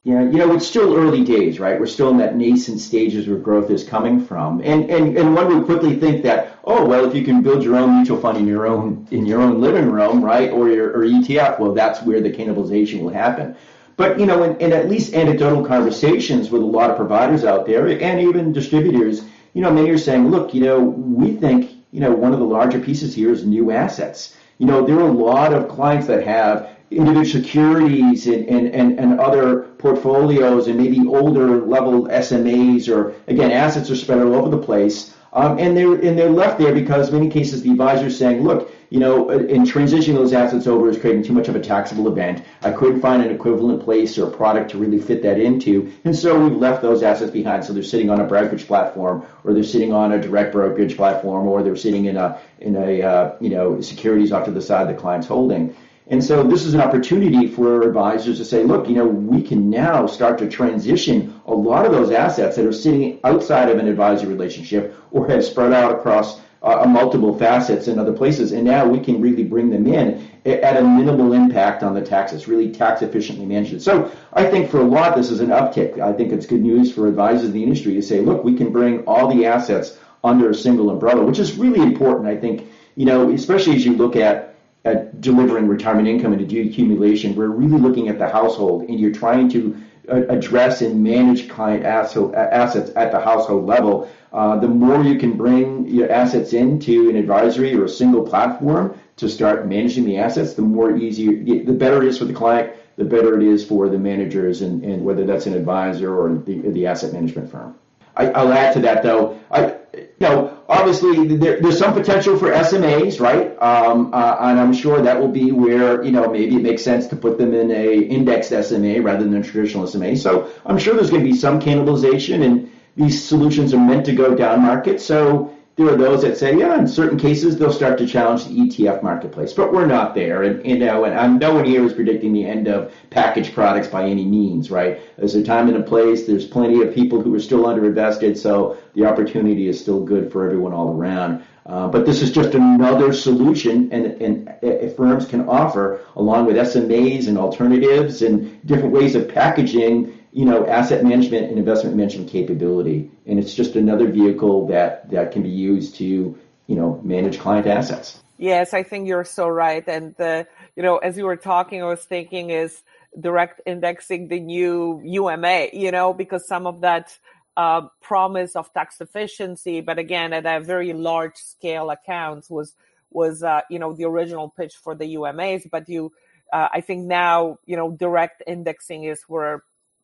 Yeah, 0.04 0.22
you 0.22 0.38
know, 0.38 0.52
it's 0.52 0.66
still 0.66 0.96
early 0.96 1.22
days, 1.22 1.60
right? 1.60 1.78
We're 1.78 1.86
still 1.86 2.10
in 2.10 2.16
that 2.16 2.34
nascent 2.34 2.80
stages 2.80 3.28
where 3.28 3.38
growth 3.38 3.70
is 3.70 3.84
coming 3.84 4.24
from. 4.24 4.60
And, 4.60 4.90
and, 4.90 5.16
and 5.16 5.32
one 5.32 5.46
would 5.46 5.64
quickly 5.64 5.94
think 5.94 6.24
that, 6.24 6.58
oh, 6.64 6.84
well, 6.84 7.04
if 7.04 7.14
you 7.14 7.24
can 7.24 7.40
build 7.40 7.62
your 7.62 7.76
own 7.76 7.94
mutual 7.94 8.20
fund 8.20 8.36
in 8.36 8.48
your 8.48 8.66
own, 8.66 9.06
in 9.12 9.26
your 9.26 9.40
own 9.40 9.60
living 9.60 9.88
room, 9.88 10.24
right? 10.24 10.50
Or 10.50 10.68
your, 10.68 10.90
or 10.90 11.04
ETF, 11.04 11.60
well, 11.60 11.72
that's 11.72 12.02
where 12.02 12.20
the 12.20 12.30
cannibalization 12.30 13.02
will 13.02 13.12
happen. 13.12 13.56
But 13.96 14.18
you 14.18 14.26
know, 14.26 14.42
in, 14.42 14.56
in, 14.60 14.72
at 14.72 14.88
least 14.88 15.14
anecdotal 15.14 15.64
conversations 15.64 16.50
with 16.50 16.62
a 16.62 16.66
lot 16.66 16.90
of 16.90 16.96
providers 16.96 17.44
out 17.44 17.66
there, 17.66 17.86
and 17.86 18.20
even 18.20 18.52
distributors, 18.52 19.22
you 19.54 19.62
know, 19.62 19.73
many 19.73 19.90
are 19.90 19.99
saying, 19.99 20.30
look, 20.30 20.54
you 20.54 20.62
know, 20.62 20.80
we 20.80 21.32
think, 21.37 21.71
you 21.90 22.00
know, 22.00 22.12
one 22.12 22.32
of 22.32 22.38
the 22.38 22.44
larger 22.44 22.80
pieces 22.80 23.14
here 23.14 23.32
is 23.32 23.44
new 23.44 23.71
assets. 23.71 24.37
You 24.59 24.66
know, 24.66 24.87
there 24.87 24.97
are 24.99 25.09
a 25.09 25.12
lot 25.12 25.52
of 25.52 25.68
clients 25.68 26.06
that 26.06 26.25
have 26.25 26.71
individual 26.90 27.25
securities 27.25 28.26
and, 28.26 28.47
and, 28.49 28.68
and, 28.75 28.99
and 28.99 29.21
other 29.21 29.62
portfolios 29.78 30.68
and 30.68 30.78
maybe 30.78 31.06
older 31.06 31.62
level 31.66 32.04
SMAs 32.04 32.88
or 32.88 33.14
again 33.26 33.50
assets 33.50 33.90
are 33.90 33.97
spread 33.97 34.21
all 34.21 34.35
over 34.35 34.50
the 34.50 34.62
place. 34.62 35.14
Um, 35.34 35.58
and 35.58 35.74
they're 35.74 35.94
and 35.94 36.18
they're 36.18 36.30
left 36.30 36.58
there 36.58 36.74
because 36.74 37.08
in 37.08 37.14
many 37.14 37.30
cases 37.30 37.62
the 37.62 37.70
advisor 37.70 38.06
is 38.06 38.18
saying, 38.18 38.42
look, 38.42 38.70
you 38.90 39.00
know, 39.00 39.30
in 39.30 39.62
transitioning 39.62 40.14
those 40.14 40.34
assets 40.34 40.66
over 40.66 40.90
is 40.90 40.98
creating 40.98 41.22
too 41.22 41.32
much 41.32 41.48
of 41.48 41.56
a 41.56 41.60
taxable 41.60 42.06
event. 42.06 42.44
I 42.60 42.70
couldn't 42.70 43.00
find 43.00 43.22
an 43.22 43.30
equivalent 43.30 43.82
place 43.82 44.18
or 44.18 44.30
product 44.30 44.72
to 44.72 44.78
really 44.78 45.00
fit 45.00 45.22
that 45.22 45.40
into, 45.40 45.90
and 46.04 46.14
so 46.14 46.38
we've 46.38 46.58
left 46.58 46.82
those 46.82 47.02
assets 47.02 47.30
behind. 47.30 47.64
So 47.64 47.72
they're 47.72 47.82
sitting 47.82 48.10
on 48.10 48.20
a 48.20 48.26
brokerage 48.26 48.66
platform, 48.66 49.24
or 49.42 49.54
they're 49.54 49.62
sitting 49.62 49.94
on 49.94 50.12
a 50.12 50.20
direct 50.20 50.52
brokerage 50.52 50.96
platform, 50.96 51.48
or 51.48 51.62
they're 51.62 51.76
sitting 51.76 52.04
in 52.04 52.18
a 52.18 52.38
in 52.60 52.76
a 52.76 53.00
uh, 53.02 53.36
you 53.40 53.48
know 53.48 53.80
securities 53.80 54.32
off 54.32 54.44
to 54.44 54.50
the 54.50 54.60
side 54.60 54.86
the 54.86 54.94
client's 54.94 55.26
holding. 55.26 55.74
And 56.12 56.23
so 56.23 56.42
this 56.42 56.66
is 56.66 56.75
an 56.75 56.83
opportunity 56.83 57.47
for 57.47 57.88
advisors 57.88 58.37
to 58.37 58.45
say, 58.45 58.64
look, 58.64 58.87
you 58.87 58.95
know, 58.95 59.07
we 59.07 59.40
can 59.40 59.71
now 59.71 60.07
start 60.07 60.37
to 60.40 60.47
transition 60.49 61.40
a 61.47 61.54
lot 61.54 61.87
of 61.87 61.92
those 61.92 62.11
assets 62.11 62.54
that 62.57 62.66
are 62.66 62.73
sitting 62.73 63.19
outside 63.25 63.71
of 63.71 63.78
an 63.78 63.88
advisory 63.88 64.28
relationship 64.28 64.95
or 65.11 65.26
have 65.31 65.42
spread 65.42 65.73
out 65.73 65.90
across 65.90 66.38
uh, 66.62 66.85
multiple 66.87 67.38
facets 67.38 67.88
in 67.88 67.99
other 67.99 68.12
places. 68.12 68.52
And 68.52 68.62
now 68.62 68.87
we 68.87 69.00
can 69.00 69.23
really 69.23 69.42
bring 69.42 69.71
them 69.71 69.87
in 69.87 70.28
at 70.45 70.76
a 70.76 70.83
minimal 70.83 71.33
impact 71.33 71.83
on 71.83 71.95
the 71.95 72.02
taxes, 72.02 72.47
really 72.47 72.71
tax 72.71 73.00
efficiently 73.00 73.47
managed. 73.47 73.81
So 73.81 74.12
I 74.35 74.45
think 74.45 74.71
for 74.71 74.83
a 74.83 74.85
lot, 74.85 75.16
this 75.16 75.31
is 75.31 75.40
an 75.40 75.49
uptick. 75.49 75.99
I 75.99 76.12
think 76.12 76.31
it's 76.31 76.45
good 76.45 76.61
news 76.61 76.92
for 76.92 77.09
advisors 77.09 77.47
in 77.47 77.52
the 77.52 77.62
industry 77.62 77.95
to 77.95 78.02
say, 78.02 78.21
look, 78.21 78.45
we 78.45 78.54
can 78.54 78.71
bring 78.71 79.02
all 79.07 79.35
the 79.35 79.47
assets 79.47 79.97
under 80.23 80.50
a 80.50 80.54
single 80.54 80.90
umbrella, 80.90 81.25
which 81.25 81.38
is 81.38 81.57
really 81.57 81.81
important. 81.81 82.28
I 82.28 82.37
think, 82.37 82.69
you 82.97 83.07
know, 83.07 83.31
especially 83.31 83.76
as 83.76 83.87
you 83.87 83.95
look 83.95 84.14
at 84.14 84.51
at 84.84 85.20
delivering 85.20 85.68
retirement 85.68 86.08
income 86.08 86.32
and 86.32 86.42
accumulation, 86.42 87.34
we're 87.34 87.48
really 87.48 87.78
looking 87.78 88.08
at 88.08 88.18
the 88.18 88.28
household, 88.28 88.82
and 88.88 88.98
you're 88.98 89.12
trying 89.12 89.48
to 89.50 89.80
uh, 90.08 90.22
address 90.28 90.82
and 90.82 91.02
manage 91.02 91.48
client 91.48 91.84
assets 91.84 92.90
at 92.96 93.12
the 93.12 93.20
household 93.20 93.66
level. 93.66 94.10
Uh, 94.32 94.56
the 94.56 94.66
more 94.66 95.04
you 95.04 95.18
can 95.18 95.36
bring 95.36 95.86
your 95.86 96.10
assets 96.10 96.52
into 96.52 97.08
an 97.08 97.16
advisory 97.16 97.74
or 97.74 97.84
a 97.84 97.88
single 97.88 98.26
platform 98.26 98.98
to 99.16 99.28
start 99.28 99.68
managing 99.68 100.04
the 100.04 100.16
assets, 100.16 100.54
the 100.54 100.62
more 100.62 100.96
easier, 100.96 101.32
the 101.64 101.72
better 101.72 102.02
it 102.02 102.08
is 102.08 102.18
for 102.18 102.24
the 102.24 102.32
client, 102.32 102.72
the 102.96 103.04
better 103.04 103.40
it 103.40 103.46
is 103.46 103.64
for 103.64 103.88
the 103.88 103.98
managers, 103.98 104.62
and, 104.62 104.82
and 104.82 105.04
whether 105.04 105.24
that's 105.24 105.46
an 105.46 105.54
advisor 105.54 106.18
or 106.18 106.34
the, 106.34 106.60
the 106.70 106.86
asset 106.86 107.12
management 107.12 107.50
firm. 107.50 107.74
I, 108.16 108.26
will 108.26 108.52
add 108.52 108.74
to 108.74 108.80
that 108.80 109.02
though. 109.02 109.38
I, 109.50 109.76
you 109.94 110.08
know, 110.20 110.51
obviously 110.69 111.37
there, 111.37 111.61
there's 111.61 111.78
some 111.78 111.92
potential 111.92 112.38
for 112.38 112.50
SMAs, 112.50 113.21
right? 113.21 113.61
Um, 113.62 114.12
uh, 114.12 114.37
and 114.40 114.61
I'm 114.61 114.73
sure 114.73 115.00
that 115.02 115.19
will 115.21 115.28
be 115.28 115.52
where 115.52 116.02
you 116.02 116.12
know 116.12 116.31
maybe 116.31 116.57
it 116.57 116.62
makes 116.62 116.83
sense 116.83 117.07
to 117.09 117.16
put 117.16 117.38
them 117.38 117.54
in 117.54 117.71
a 117.71 117.99
indexed 117.99 118.50
SMA 118.50 119.00
rather 119.00 119.25
than 119.25 119.35
a 119.37 119.42
traditional 119.42 119.87
SMA. 119.87 120.16
So 120.16 120.50
I'm 120.66 120.78
sure 120.78 120.95
there's 120.95 121.11
going 121.11 121.25
to 121.25 121.31
be 121.31 121.37
some 121.37 121.61
cannibalization, 121.61 122.45
and 122.45 122.71
these 122.97 123.23
solutions 123.23 123.75
are 123.75 123.78
meant 123.78 124.07
to 124.07 124.12
go 124.14 124.35
down 124.35 124.62
market. 124.62 125.00
So 125.00 125.54
there 125.76 125.88
are 125.88 125.97
those 125.97 126.23
that 126.23 126.37
say, 126.37 126.57
yeah, 126.59 126.79
in 126.79 126.87
certain 126.87 127.19
cases 127.19 127.57
they'll 127.57 127.73
start 127.73 127.97
to 127.99 128.07
challenge 128.07 128.45
the 128.45 128.55
ETF 128.55 129.02
marketplace, 129.02 129.52
but 129.55 129.73
we're 129.73 129.87
not 129.87 130.14
there. 130.14 130.43
And 130.43 130.64
you 130.67 130.79
know, 130.79 131.05
and 131.05 131.19
I'm, 131.19 131.38
no 131.38 131.55
one 131.55 131.64
here 131.64 131.85
is 131.85 131.95
predicting 131.95 132.33
the 132.33 132.45
end 132.45 132.69
of 132.69 132.95
packaged 133.11 133.55
products 133.55 133.88
by 133.88 134.05
any 134.05 134.25
means, 134.25 134.71
right? 134.71 135.00
There's 135.17 135.35
a 135.35 135.43
time 135.43 135.69
and 135.69 135.79
a 135.79 135.83
place. 135.83 136.26
There's 136.26 136.47
plenty 136.47 136.83
of 136.83 136.95
people 136.95 137.23
who 137.23 137.35
are 137.35 137.41
still 137.41 137.64
underinvested, 137.64 138.37
so 138.37 138.76
the 138.95 139.07
opportunity 139.07 139.69
is 139.69 139.81
still 139.81 140.05
good 140.05 140.31
for 140.31 140.45
everyone 140.45 140.75
all 140.75 140.95
around. 140.95 141.43
Uh, 141.64 141.87
but 141.88 142.05
this 142.05 142.23
is 142.23 142.33
just 142.33 142.55
another 142.55 143.12
solution, 143.12 143.91
and, 143.93 144.21
and 144.21 144.49
uh, 144.49 144.93
firms 144.95 145.26
can 145.26 145.49
offer, 145.49 146.00
along 146.17 146.45
with 146.45 146.57
SMAs 146.57 147.29
and 147.29 147.38
alternatives 147.38 148.21
and 148.21 148.64
different 148.67 148.93
ways 148.93 149.14
of 149.14 149.29
packaging 149.29 150.19
you 150.32 150.46
know, 150.46 150.66
asset 150.66 151.04
management 151.04 151.50
and 151.50 151.58
investment 151.58 151.95
management 151.95 152.30
capability. 152.30 153.10
And 153.26 153.38
it's 153.38 153.54
just 153.54 153.76
another 153.76 154.06
vehicle 154.06 154.66
that, 154.68 155.10
that 155.10 155.32
can 155.32 155.42
be 155.42 155.50
used 155.50 155.97
to, 155.97 156.04
you 156.04 156.75
know, 156.75 157.00
manage 157.04 157.38
client 157.38 157.66
assets. 157.66 158.21
Yes, 158.38 158.73
I 158.73 158.82
think 158.82 159.06
you're 159.06 159.25
so 159.25 159.47
right. 159.47 159.86
And, 159.86 160.18
uh, 160.18 160.45
you 160.75 160.82
know, 160.82 160.97
as 160.97 161.18
you 161.18 161.26
were 161.26 161.36
talking, 161.36 161.82
I 161.82 161.86
was 161.86 162.02
thinking 162.02 162.50
is 162.50 162.82
direct 163.21 163.60
indexing 163.66 164.28
the 164.28 164.40
new 164.40 165.02
UMA, 165.04 165.68
you 165.75 165.90
know, 165.90 166.14
because 166.14 166.49
some 166.49 166.66
of 166.66 166.80
that 166.80 167.16
uh, 167.58 167.82
promise 168.00 168.56
of 168.56 168.73
tax 168.73 169.02
efficiency, 169.02 169.82
but 169.82 169.99
again, 169.99 170.32
at 170.32 170.47
a 170.47 170.64
very 170.64 170.95
large 170.95 171.36
scale 171.36 171.90
accounts 171.90 172.49
was, 172.49 172.75
was, 173.10 173.42
uh, 173.42 173.60
you 173.68 173.78
know, 173.78 173.92
the 173.92 174.04
original 174.04 174.49
pitch 174.49 174.76
for 174.76 174.95
the 174.95 175.14
UMAs. 175.14 175.68
But 175.71 175.90
you, 175.90 176.10
uh, 176.50 176.68
I 176.73 176.80
think 176.80 177.04
now, 177.04 177.58
you 177.66 177.76
know, 177.76 177.90
direct 177.90 178.42
indexing 178.47 179.04
is 179.04 179.23
where 179.28 179.62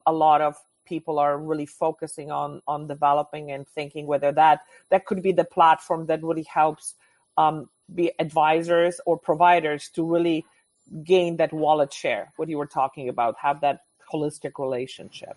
a 0.08 0.12
lot 0.12 0.40
of 0.40 0.56
people 0.86 1.18
are 1.18 1.38
really 1.38 1.66
focusing 1.66 2.30
on 2.30 2.62
on 2.66 2.88
developing 2.88 3.52
and 3.52 3.68
thinking 3.68 4.06
whether 4.06 4.32
that 4.32 4.60
that 4.90 5.04
could 5.04 5.22
be 5.22 5.32
the 5.32 5.44
platform 5.44 6.06
that 6.06 6.22
really 6.22 6.46
helps 6.60 6.94
um, 7.36 7.68
be 7.94 8.10
advisors 8.18 9.00
or 9.04 9.18
providers 9.18 9.90
to 9.94 10.02
really 10.02 10.44
gain 11.04 11.36
that 11.36 11.52
wallet 11.52 11.92
share 11.92 12.32
what 12.36 12.48
you 12.48 12.56
were 12.56 12.72
talking 12.80 13.10
about 13.10 13.36
have 13.38 13.60
that 13.60 13.80
holistic 14.10 14.52
relationship. 14.58 15.36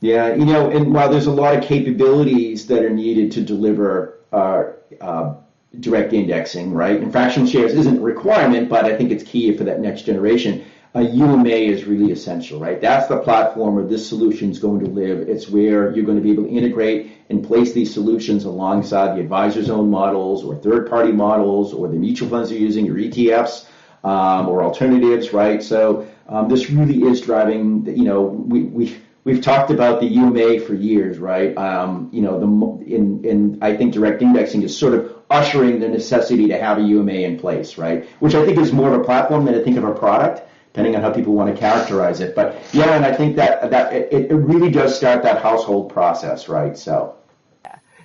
Yeah 0.00 0.34
you 0.34 0.46
know 0.46 0.70
and 0.70 0.94
while 0.94 1.10
there's 1.10 1.30
a 1.34 1.36
lot 1.42 1.54
of 1.56 1.62
capabilities 1.62 2.66
that 2.68 2.82
are 2.82 2.96
needed 3.04 3.32
to 3.32 3.42
deliver 3.42 4.18
uh, 4.32 4.62
uh, 5.00 5.34
direct 5.80 6.14
indexing 6.14 6.72
right? 6.72 6.98
And 7.02 7.12
fractional 7.12 7.46
shares 7.46 7.74
isn't 7.74 7.98
a 7.98 8.00
requirement 8.14 8.70
but 8.70 8.86
i 8.86 8.96
think 8.96 9.10
it's 9.10 9.24
key 9.32 9.54
for 9.58 9.64
that 9.64 9.80
next 9.80 10.02
generation 10.02 10.64
a 10.96 11.02
UMA 11.02 11.48
is 11.48 11.84
really 11.84 12.10
essential, 12.10 12.58
right? 12.58 12.80
That's 12.80 13.06
the 13.06 13.18
platform 13.18 13.74
where 13.74 13.84
this 13.84 14.08
solution 14.08 14.50
is 14.50 14.58
going 14.58 14.80
to 14.80 14.86
live. 14.86 15.28
It's 15.28 15.46
where 15.46 15.94
you're 15.94 16.06
going 16.06 16.16
to 16.16 16.22
be 16.22 16.32
able 16.32 16.44
to 16.44 16.48
integrate 16.48 17.12
and 17.28 17.44
place 17.44 17.72
these 17.72 17.92
solutions 17.92 18.46
alongside 18.46 19.14
the 19.14 19.20
advisor's 19.20 19.68
own 19.68 19.90
models 19.90 20.42
or 20.42 20.56
third 20.56 20.88
party 20.88 21.12
models 21.12 21.74
or 21.74 21.88
the 21.88 21.96
mutual 21.96 22.30
funds 22.30 22.50
you're 22.50 22.60
using, 22.60 22.86
your 22.86 22.96
ETFs 22.96 23.66
um, 24.04 24.48
or 24.48 24.62
alternatives, 24.62 25.34
right? 25.34 25.62
So 25.62 26.08
um, 26.30 26.48
this 26.48 26.70
really 26.70 27.02
is 27.02 27.20
driving, 27.20 27.84
you 27.94 28.04
know, 28.04 28.22
we, 28.22 28.62
we, 28.62 28.96
we've 29.24 29.42
talked 29.42 29.70
about 29.70 30.00
the 30.00 30.06
UMA 30.06 30.60
for 30.60 30.72
years, 30.72 31.18
right? 31.18 31.54
Um, 31.58 32.08
you 32.10 32.22
know, 32.22 32.40
the, 32.40 32.86
in, 32.86 33.22
in, 33.22 33.58
I 33.60 33.76
think 33.76 33.92
direct 33.92 34.22
indexing 34.22 34.62
is 34.62 34.74
sort 34.74 34.94
of 34.94 35.14
ushering 35.28 35.78
the 35.78 35.88
necessity 35.88 36.48
to 36.48 36.58
have 36.58 36.78
a 36.78 36.82
UMA 36.82 37.12
in 37.12 37.38
place, 37.38 37.76
right? 37.76 38.08
Which 38.20 38.34
I 38.34 38.46
think 38.46 38.56
is 38.56 38.72
more 38.72 38.94
of 38.94 38.98
a 39.02 39.04
platform 39.04 39.44
than 39.44 39.54
I 39.54 39.62
think 39.62 39.76
of 39.76 39.84
a 39.84 39.92
product 39.92 40.48
depending 40.76 40.94
on 40.94 41.00
how 41.00 41.10
people 41.10 41.32
want 41.32 41.48
to 41.48 41.58
characterize 41.58 42.20
it. 42.20 42.34
But 42.34 42.54
yeah, 42.74 42.96
and 42.96 43.02
I 43.06 43.10
think 43.10 43.36
that 43.36 43.70
that 43.70 43.94
it, 43.94 44.30
it 44.30 44.34
really 44.34 44.70
does 44.70 44.94
start 44.94 45.22
that 45.22 45.40
household 45.40 45.90
process, 45.90 46.50
right? 46.50 46.76
So. 46.76 47.16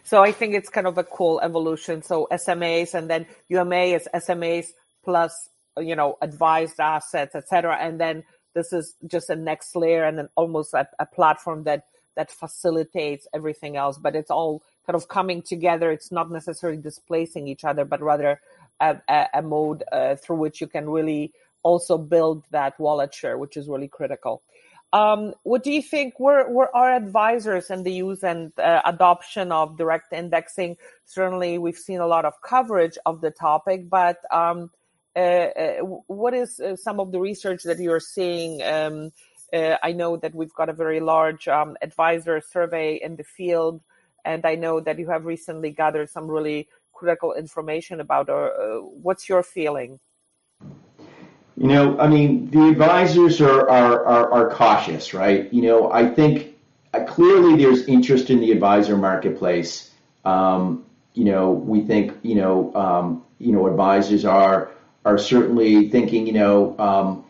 So 0.03 0.23
I 0.23 0.31
think 0.31 0.55
it's 0.55 0.69
kind 0.69 0.87
of 0.87 0.97
a 0.97 1.03
cool 1.03 1.39
evolution. 1.41 2.01
So 2.01 2.27
SMAs 2.31 2.95
and 2.95 3.09
then 3.09 3.27
UMA 3.49 3.83
is 3.97 4.07
SMAs 4.13 4.67
plus 5.03 5.49
you 5.77 5.95
know 5.95 6.17
advised 6.21 6.79
assets, 6.79 7.35
etc. 7.35 7.77
And 7.79 7.99
then 7.99 8.23
this 8.55 8.71
is 8.71 8.95
just 9.05 9.29
a 9.29 9.35
next 9.35 9.75
layer 9.75 10.05
and 10.05 10.17
then 10.17 10.29
almost 10.35 10.73
a, 10.73 10.87
a 10.97 11.05
platform 11.05 11.63
that 11.65 11.83
that 12.15 12.31
facilitates 12.31 13.27
everything 13.33 13.75
else. 13.75 13.97
But 13.97 14.15
it's 14.15 14.31
all 14.31 14.63
kind 14.85 14.95
of 14.95 15.09
coming 15.09 15.41
together. 15.41 15.91
It's 15.91 16.11
not 16.11 16.31
necessarily 16.31 16.81
displacing 16.81 17.49
each 17.49 17.65
other, 17.65 17.83
but 17.83 18.01
rather 18.01 18.39
a, 18.79 18.97
a, 19.09 19.27
a 19.35 19.41
mode 19.41 19.83
uh, 19.91 20.15
through 20.15 20.37
which 20.37 20.61
you 20.61 20.67
can 20.67 20.89
really 20.89 21.33
also 21.63 21.97
build 21.97 22.43
that 22.51 22.79
wallet 22.79 23.13
share, 23.13 23.37
which 23.37 23.57
is 23.57 23.67
really 23.67 23.87
critical. 23.87 24.41
Um, 24.93 25.33
what 25.43 25.63
do 25.63 25.71
you 25.71 25.81
think 25.81 26.19
were, 26.19 26.49
were 26.49 26.75
our 26.75 26.91
advisors 26.91 27.69
and 27.69 27.85
the 27.85 27.93
use 27.93 28.23
and 28.23 28.51
uh, 28.59 28.81
adoption 28.83 29.51
of 29.51 29.77
direct 29.77 30.11
indexing? 30.11 30.75
Certainly, 31.05 31.59
we've 31.59 31.77
seen 31.77 31.99
a 32.01 32.07
lot 32.07 32.25
of 32.25 32.33
coverage 32.41 32.97
of 33.05 33.21
the 33.21 33.31
topic, 33.31 33.89
but 33.89 34.17
um, 34.31 34.69
uh, 35.15 35.19
uh, 35.19 35.77
what 36.07 36.33
is 36.33 36.59
uh, 36.59 36.75
some 36.75 36.99
of 36.99 37.13
the 37.13 37.19
research 37.19 37.63
that 37.63 37.79
you're 37.79 38.01
seeing? 38.01 38.61
Um, 38.63 39.11
uh, 39.53 39.77
I 39.81 39.93
know 39.93 40.17
that 40.17 40.35
we've 40.35 40.53
got 40.53 40.69
a 40.69 40.73
very 40.73 40.99
large 40.99 41.47
um, 41.47 41.77
advisor 41.81 42.41
survey 42.41 42.99
in 43.01 43.15
the 43.15 43.23
field, 43.23 43.81
and 44.25 44.45
I 44.45 44.55
know 44.55 44.81
that 44.81 44.99
you 44.99 45.09
have 45.09 45.25
recently 45.25 45.71
gathered 45.71 46.09
some 46.09 46.29
really 46.29 46.67
critical 46.93 47.33
information 47.33 48.01
about. 48.01 48.29
Uh, 48.29 48.79
what's 48.79 49.29
your 49.29 49.43
feeling? 49.43 49.99
You 51.61 51.67
know, 51.67 51.99
I 51.99 52.07
mean, 52.07 52.49
the 52.49 52.69
advisors 52.69 53.39
are, 53.39 53.69
are, 53.69 54.03
are, 54.03 54.31
are 54.31 54.49
cautious, 54.49 55.13
right? 55.13 55.53
You 55.53 55.61
know, 55.61 55.91
I 55.91 56.07
think 56.09 56.57
uh, 56.91 57.03
clearly 57.03 57.55
there's 57.55 57.83
interest 57.83 58.31
in 58.31 58.39
the 58.39 58.51
advisor 58.51 58.97
marketplace. 58.97 59.91
Um, 60.25 60.83
you 61.13 61.23
know, 61.23 61.51
we 61.51 61.81
think, 61.81 62.17
you 62.23 62.33
know, 62.33 62.73
um, 62.73 63.23
you 63.37 63.51
know, 63.51 63.67
advisors 63.67 64.25
are 64.25 64.71
are 65.05 65.19
certainly 65.19 65.87
thinking, 65.89 66.25
you 66.25 66.33
know, 66.33 66.75
um, 66.79 67.25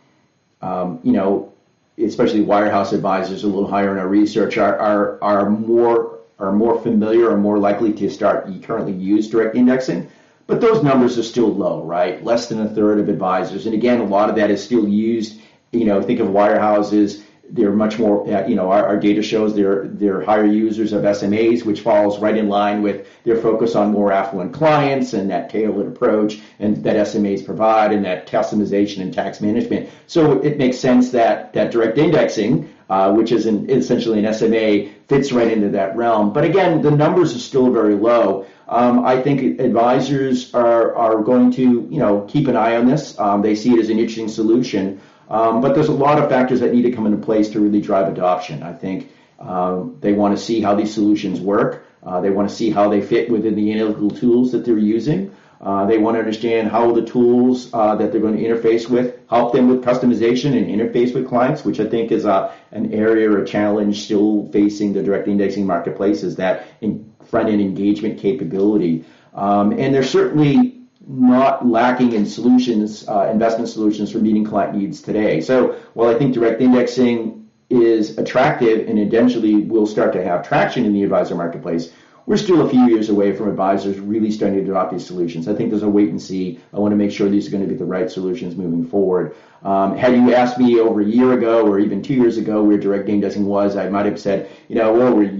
um, 0.62 1.00
you 1.02 1.12
know, 1.12 1.52
especially 1.98 2.40
wirehouse 2.40 2.94
advisors 2.94 3.44
a 3.44 3.46
little 3.46 3.68
higher 3.68 3.92
in 3.92 3.98
our 3.98 4.08
research 4.08 4.56
are 4.56 4.78
are 4.78 5.22
are 5.22 5.50
more 5.50 6.20
are 6.38 6.52
more 6.52 6.80
familiar 6.80 7.28
or 7.28 7.36
more 7.36 7.58
likely 7.58 7.92
to 7.92 8.08
start 8.08 8.48
currently 8.62 8.94
use 8.94 9.28
direct 9.28 9.56
indexing. 9.56 10.10
But 10.46 10.60
those 10.60 10.82
numbers 10.82 11.18
are 11.18 11.22
still 11.22 11.52
low, 11.52 11.82
right? 11.84 12.22
Less 12.24 12.48
than 12.48 12.60
a 12.60 12.68
third 12.68 12.98
of 12.98 13.08
advisors. 13.08 13.66
And 13.66 13.74
again, 13.74 14.00
a 14.00 14.04
lot 14.04 14.28
of 14.28 14.36
that 14.36 14.50
is 14.50 14.62
still 14.62 14.88
used, 14.88 15.40
you 15.72 15.84
know, 15.84 16.02
think 16.02 16.20
of 16.20 16.28
wirehouses. 16.28 17.22
They're 17.50 17.72
much 17.72 17.98
more, 17.98 18.26
uh, 18.30 18.46
you 18.46 18.54
know, 18.54 18.70
our, 18.70 18.86
our 18.86 18.98
data 18.98 19.22
shows 19.22 19.54
they're, 19.54 19.86
they're 19.86 20.22
higher 20.22 20.46
users 20.46 20.92
of 20.94 21.02
SMAs, 21.02 21.66
which 21.66 21.80
falls 21.80 22.18
right 22.18 22.36
in 22.36 22.48
line 22.48 22.80
with 22.80 23.06
their 23.24 23.36
focus 23.36 23.74
on 23.74 23.92
more 23.92 24.10
affluent 24.10 24.54
clients 24.54 25.12
and 25.12 25.30
that 25.30 25.50
tailored 25.50 25.86
approach 25.86 26.40
and 26.58 26.82
that 26.82 26.96
SMAs 26.96 27.44
provide 27.44 27.92
and 27.92 28.04
that 28.06 28.26
customization 28.26 29.02
and 29.02 29.12
tax 29.12 29.40
management. 29.42 29.90
So 30.06 30.40
it 30.40 30.56
makes 30.56 30.78
sense 30.78 31.10
that, 31.10 31.52
that 31.52 31.70
direct 31.72 31.98
indexing, 31.98 32.71
uh, 32.92 33.10
which 33.10 33.32
is 33.32 33.46
an, 33.46 33.70
essentially 33.70 34.22
an 34.22 34.34
SMA, 34.34 34.92
fits 35.08 35.32
right 35.32 35.50
into 35.50 35.70
that 35.70 35.96
realm. 35.96 36.30
But 36.30 36.44
again, 36.44 36.82
the 36.82 36.90
numbers 36.90 37.34
are 37.34 37.38
still 37.38 37.72
very 37.72 37.94
low. 37.94 38.44
Um, 38.68 39.06
I 39.06 39.22
think 39.22 39.58
advisors 39.60 40.52
are, 40.54 40.94
are 40.94 41.22
going 41.22 41.52
to, 41.52 41.62
you 41.62 41.98
know, 41.98 42.26
keep 42.28 42.48
an 42.48 42.56
eye 42.56 42.76
on 42.76 42.86
this. 42.86 43.18
Um, 43.18 43.40
they 43.40 43.54
see 43.54 43.72
it 43.72 43.78
as 43.78 43.88
an 43.88 43.98
interesting 43.98 44.28
solution. 44.28 45.00
Um, 45.30 45.62
but 45.62 45.74
there's 45.74 45.88
a 45.88 45.98
lot 46.06 46.18
of 46.18 46.28
factors 46.28 46.60
that 46.60 46.74
need 46.74 46.82
to 46.82 46.92
come 46.92 47.06
into 47.06 47.16
place 47.16 47.48
to 47.52 47.60
really 47.60 47.80
drive 47.80 48.08
adoption. 48.08 48.62
I 48.62 48.74
think 48.74 49.10
um, 49.38 49.96
they 50.02 50.12
want 50.12 50.36
to 50.36 50.44
see 50.44 50.60
how 50.60 50.74
these 50.74 50.92
solutions 50.92 51.40
work. 51.40 51.86
Uh, 52.02 52.20
they 52.20 52.28
want 52.28 52.50
to 52.50 52.54
see 52.54 52.68
how 52.70 52.90
they 52.90 53.00
fit 53.00 53.30
within 53.30 53.54
the 53.54 53.72
analytical 53.72 54.10
tools 54.10 54.52
that 54.52 54.66
they're 54.66 54.76
using. 54.76 55.34
Uh, 55.62 55.86
they 55.86 55.96
want 55.96 56.16
to 56.16 56.18
understand 56.18 56.70
how 56.70 56.92
the 56.92 57.06
tools 57.06 57.70
uh, 57.72 57.94
that 57.96 58.12
they're 58.12 58.20
going 58.20 58.36
to 58.36 58.42
interface 58.42 58.86
with 58.86 59.11
help 59.32 59.54
them 59.54 59.66
with 59.66 59.82
customization 59.82 60.56
and 60.56 60.66
interface 60.66 61.14
with 61.14 61.26
clients, 61.26 61.64
which 61.64 61.80
I 61.80 61.86
think 61.86 62.12
is 62.12 62.26
uh, 62.26 62.52
an 62.72 62.92
area 62.92 63.30
or 63.30 63.42
a 63.42 63.46
challenge 63.46 64.04
still 64.04 64.50
facing 64.52 64.92
the 64.92 65.02
direct 65.02 65.26
indexing 65.26 65.66
marketplace 65.66 66.22
is 66.22 66.36
that 66.36 66.66
in 66.82 67.10
front 67.24 67.48
end 67.48 67.60
engagement 67.60 68.18
capability. 68.18 69.04
Um, 69.32 69.72
and 69.72 69.94
they're 69.94 70.02
certainly 70.02 70.82
not 71.08 71.66
lacking 71.66 72.12
in 72.12 72.26
solutions, 72.26 73.08
uh, 73.08 73.30
investment 73.32 73.70
solutions 73.70 74.12
for 74.12 74.18
meeting 74.18 74.44
client 74.44 74.76
needs 74.76 75.00
today. 75.00 75.40
So 75.40 75.76
while 75.94 76.14
I 76.14 76.18
think 76.18 76.34
direct 76.34 76.60
indexing 76.60 77.48
is 77.70 78.18
attractive 78.18 78.86
and 78.86 78.98
eventually 78.98 79.54
will 79.54 79.86
start 79.86 80.12
to 80.12 80.22
have 80.22 80.46
traction 80.46 80.84
in 80.84 80.92
the 80.92 81.02
advisor 81.02 81.34
marketplace, 81.34 81.90
we're 82.26 82.36
still 82.36 82.64
a 82.64 82.68
few 82.68 82.86
years 82.86 83.08
away 83.08 83.32
from 83.32 83.48
advisors 83.48 83.98
really 83.98 84.30
starting 84.30 84.64
to 84.64 84.70
adopt 84.70 84.92
these 84.92 85.06
solutions. 85.06 85.48
I 85.48 85.54
think 85.54 85.70
there's 85.70 85.82
a 85.82 85.88
wait 85.88 86.10
and 86.10 86.20
see. 86.20 86.60
I 86.72 86.78
want 86.78 86.92
to 86.92 86.96
make 86.96 87.10
sure 87.10 87.28
these 87.28 87.48
are 87.48 87.50
going 87.50 87.64
to 87.64 87.68
be 87.68 87.74
the 87.74 87.84
right 87.84 88.10
solutions 88.10 88.56
moving 88.56 88.86
forward. 88.86 89.34
Um, 89.64 89.96
had 89.96 90.14
you 90.14 90.34
asked 90.34 90.58
me 90.58 90.78
over 90.80 91.00
a 91.00 91.04
year 91.04 91.32
ago 91.32 91.66
or 91.66 91.78
even 91.78 92.02
two 92.02 92.14
years 92.14 92.36
ago 92.36 92.62
where 92.62 92.78
direct 92.78 93.08
indexing 93.08 93.46
was, 93.46 93.76
I 93.76 93.88
might 93.88 94.06
have 94.06 94.18
said, 94.18 94.50
you 94.68 94.76
know, 94.76 94.92
well, 94.92 95.14
we're 95.14 95.30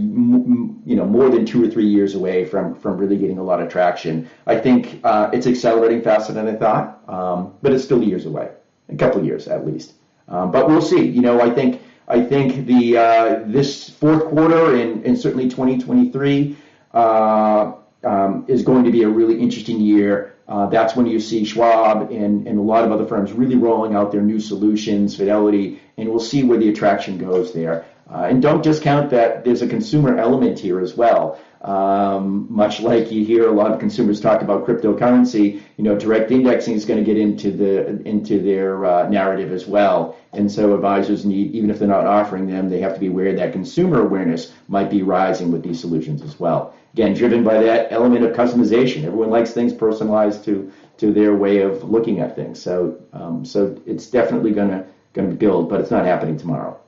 you 0.84 0.96
know 0.96 1.06
more 1.06 1.28
than 1.28 1.46
two 1.46 1.64
or 1.64 1.68
three 1.68 1.86
years 1.86 2.14
away 2.14 2.44
from 2.44 2.74
from 2.74 2.96
really 2.98 3.16
getting 3.16 3.38
a 3.38 3.42
lot 3.42 3.60
of 3.60 3.68
traction. 3.70 4.28
I 4.46 4.56
think 4.58 5.00
uh, 5.04 5.30
it's 5.32 5.46
accelerating 5.46 6.02
faster 6.02 6.32
than 6.32 6.48
I 6.48 6.54
thought, 6.54 7.02
um, 7.08 7.54
but 7.62 7.72
it's 7.72 7.84
still 7.84 8.02
years 8.02 8.26
away, 8.26 8.50
a 8.88 8.96
couple 8.96 9.20
of 9.20 9.26
years 9.26 9.48
at 9.48 9.66
least. 9.66 9.94
Um, 10.28 10.50
but 10.50 10.68
we'll 10.68 10.82
see. 10.82 11.04
You 11.04 11.20
know, 11.20 11.40
I 11.40 11.50
think 11.50 11.82
I 12.08 12.22
think 12.22 12.66
the 12.66 12.98
uh, 12.98 13.42
this 13.46 13.88
fourth 13.88 14.24
quarter 14.26 14.74
and, 14.76 15.04
and 15.04 15.18
certainly 15.18 15.48
2023 15.48 16.56
uh, 16.94 17.72
um, 18.04 18.44
is 18.48 18.62
going 18.62 18.84
to 18.84 18.90
be 18.90 19.02
a 19.02 19.08
really 19.08 19.40
interesting 19.40 19.80
year. 19.80 20.34
Uh, 20.48 20.66
that's 20.66 20.96
when 20.96 21.06
you 21.06 21.20
see 21.20 21.44
Schwab 21.44 22.10
and, 22.10 22.46
and 22.46 22.58
a 22.58 22.62
lot 22.62 22.84
of 22.84 22.92
other 22.92 23.06
firms 23.06 23.32
really 23.32 23.56
rolling 23.56 23.94
out 23.94 24.12
their 24.12 24.22
new 24.22 24.40
solutions, 24.40 25.16
Fidelity, 25.16 25.80
and 25.96 26.08
we'll 26.08 26.20
see 26.20 26.42
where 26.42 26.58
the 26.58 26.68
attraction 26.68 27.16
goes 27.16 27.52
there. 27.52 27.84
Uh, 28.12 28.26
and 28.28 28.42
don't 28.42 28.62
discount 28.62 29.10
that 29.10 29.44
there's 29.44 29.62
a 29.62 29.66
consumer 29.66 30.18
element 30.18 30.58
here 30.58 30.80
as 30.80 30.94
well. 30.94 31.40
Um, 31.62 32.48
much 32.50 32.80
like 32.80 33.12
you 33.12 33.24
hear 33.24 33.48
a 33.48 33.52
lot 33.52 33.70
of 33.70 33.78
consumers 33.78 34.20
talk 34.20 34.42
about 34.42 34.66
cryptocurrency, 34.66 35.62
you 35.76 35.84
know, 35.84 35.96
direct 35.96 36.32
indexing 36.32 36.74
is 36.74 36.84
going 36.84 36.98
to 36.98 37.04
get 37.04 37.16
into 37.16 37.52
the 37.52 38.02
into 38.02 38.42
their 38.42 38.84
uh, 38.84 39.08
narrative 39.08 39.52
as 39.52 39.66
well. 39.66 40.16
And 40.32 40.50
so 40.50 40.74
advisors 40.74 41.24
need, 41.24 41.52
even 41.52 41.70
if 41.70 41.78
they're 41.78 41.86
not 41.86 42.06
offering 42.06 42.48
them, 42.48 42.68
they 42.68 42.80
have 42.80 42.94
to 42.94 43.00
be 43.00 43.06
aware 43.06 43.32
that 43.36 43.52
consumer 43.52 44.00
awareness 44.00 44.52
might 44.66 44.90
be 44.90 45.02
rising 45.02 45.52
with 45.52 45.62
these 45.62 45.80
solutions 45.80 46.20
as 46.22 46.38
well. 46.40 46.74
Again, 46.94 47.14
driven 47.14 47.42
by 47.42 47.62
that 47.62 47.90
element 47.90 48.24
of 48.24 48.36
customization. 48.36 49.04
Everyone 49.04 49.30
likes 49.30 49.52
things 49.52 49.72
personalized 49.72 50.44
to 50.44 50.70
to 50.98 51.12
their 51.12 51.34
way 51.34 51.62
of 51.62 51.84
looking 51.84 52.20
at 52.20 52.36
things. 52.36 52.60
So 52.62 53.00
um, 53.12 53.44
so 53.44 53.80
it's 53.86 54.10
definitely 54.10 54.52
going 54.52 54.70
to 54.70 54.84
going 55.14 55.30
to 55.30 55.36
build, 55.36 55.68
but 55.68 55.80
it's 55.80 55.90
not 55.90 56.04
happening 56.04 56.38
tomorrow. 56.38 56.78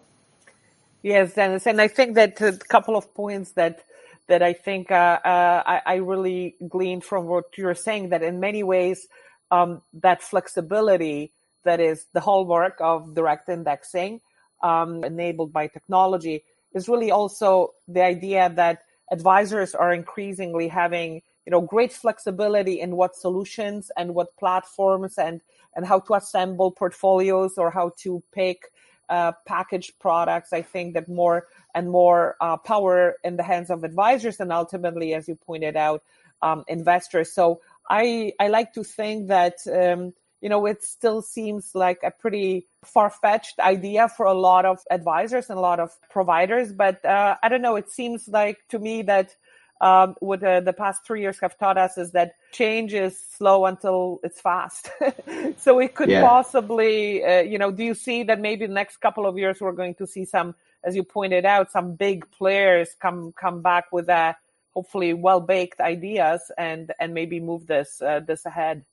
Yes, 1.03 1.35
Dennis, 1.35 1.67
and 1.67 1.81
I 1.81 1.89
think 1.89 2.15
that 2.15 2.41
a 2.41 2.53
couple 2.53 2.97
of 2.97 3.15
points 3.15 3.53
that 3.53 3.85
that 4.27 4.43
I 4.43 4.55
think 4.55 4.91
uh, 4.91 5.21
uh, 5.25 5.63
I, 5.67 5.83
I, 5.85 5.95
really 5.97 6.57
gleaned 6.67 7.05
from 7.05 7.27
what 7.27 7.59
you're 7.59 7.75
saying 7.75 8.09
that 8.09 8.23
in 8.23 8.41
many 8.41 8.63
ways 8.63 9.07
um, 9.51 9.83
that 10.01 10.23
flexibility 10.23 11.33
that 11.65 11.79
is 11.81 12.07
the 12.15 12.21
hallmark 12.21 12.79
of 12.81 13.15
direct 13.15 13.51
indexing 13.51 14.23
um, 14.63 15.05
enabled 15.05 15.53
by 15.53 15.67
technology 15.67 16.43
is 16.75 16.89
really 16.89 17.11
also 17.11 17.75
the 17.87 18.03
idea 18.03 18.51
that 18.57 18.83
advisors 19.11 19.75
are 19.75 19.93
increasingly 19.93 20.69
having 20.69 21.23
you 21.47 21.51
know 21.51 21.61
great 21.61 21.93
flexibility 21.93 22.81
in 22.81 22.97
what 22.97 23.15
solutions 23.15 23.91
and 23.97 24.15
what 24.15 24.37
platforms 24.37 25.19
and 25.19 25.41
and 25.77 25.87
how 25.87 26.01
to 26.01 26.15
assemble 26.15 26.71
portfolios 26.71 27.59
or 27.59 27.71
how 27.71 27.91
to 27.99 28.23
pick 28.33 28.71
uh, 29.09 29.33
packaged 29.47 29.99
products. 29.99 30.53
I 30.53 30.63
think 30.63 30.95
that 30.95 31.09
more 31.09 31.47
and 31.75 31.91
more 31.91 32.37
uh, 32.41 32.57
power 32.57 33.17
in 33.25 33.37
the 33.37 33.43
hands 33.43 33.71
of 33.71 33.85
advisors 33.85 34.41
and 34.41 34.53
ultimately, 34.53 35.15
as 35.15 35.29
you 35.29 35.35
pointed 35.35 35.77
out, 35.77 36.03
um, 36.43 36.65
investors. 36.69 37.33
So 37.33 37.61
I 37.89 38.33
I 38.41 38.49
like 38.49 38.73
to 38.75 38.85
think 38.85 39.29
that 39.29 39.57
um, 39.67 40.15
you 40.45 40.51
know 40.51 40.67
it 40.67 40.85
still 40.85 41.23
seems 41.23 41.75
like 41.75 42.01
a 42.05 42.11
pretty 42.11 42.67
far 42.85 43.09
fetched 43.09 43.59
idea 43.61 44.11
for 44.15 44.27
a 44.27 44.35
lot 44.35 44.67
of 44.67 44.79
advisors 44.91 45.49
and 45.49 45.59
a 45.59 45.63
lot 45.63 45.81
of 45.81 45.91
providers, 46.11 46.71
but 46.71 47.03
uh, 47.03 47.37
I 47.43 47.49
don't 47.49 47.63
know. 47.63 47.77
It 47.77 47.91
seems 47.91 48.29
like 48.29 48.59
to 48.69 48.79
me 48.79 49.01
that 49.03 49.35
um, 49.81 50.17
what 50.21 50.45
uh, 50.45 50.61
the 50.61 50.75
past 50.75 51.07
three 51.07 51.23
years 51.23 51.39
have 51.41 51.57
taught 51.57 51.79
us 51.79 51.97
is 51.97 52.13
that 52.13 52.33
change 52.53 52.93
is 52.93 53.19
slow 53.19 53.65
until 53.65 54.21
it's 54.23 54.39
fast. 54.39 54.91
so 55.57 55.79
it 55.79 55.95
could 55.95 56.11
yeah. 56.11 56.21
possibly, 56.21 57.25
uh, 57.25 57.41
you 57.41 57.57
know, 57.57 57.71
do 57.71 57.83
you 57.83 57.95
see 57.95 58.23
that 58.25 58.39
maybe 58.39 58.67
the 58.67 58.73
next 58.75 58.99
couple 58.99 59.27
of 59.27 59.39
years 59.39 59.63
we're 59.63 59.73
going 59.73 59.95
to 59.95 60.07
see 60.07 60.27
some, 60.27 60.55
as 60.85 60.95
you 60.95 61.05
pointed 61.05 61.47
out, 61.47 61.73
some 61.73 61.95
big 61.95 62.31
players 62.33 62.91
come 63.01 63.33
come 63.33 63.63
back 63.63 63.91
with 63.93 64.11
a 64.11 64.37
hopefully 64.75 65.15
well 65.15 65.41
baked 65.41 65.81
ideas 65.81 66.53
and 66.59 66.93
and 67.01 67.15
maybe 67.15 67.41
move 67.41 67.67
this 67.67 68.03
uh, 68.03 68.21
this 68.21 68.45
ahead. 68.45 68.85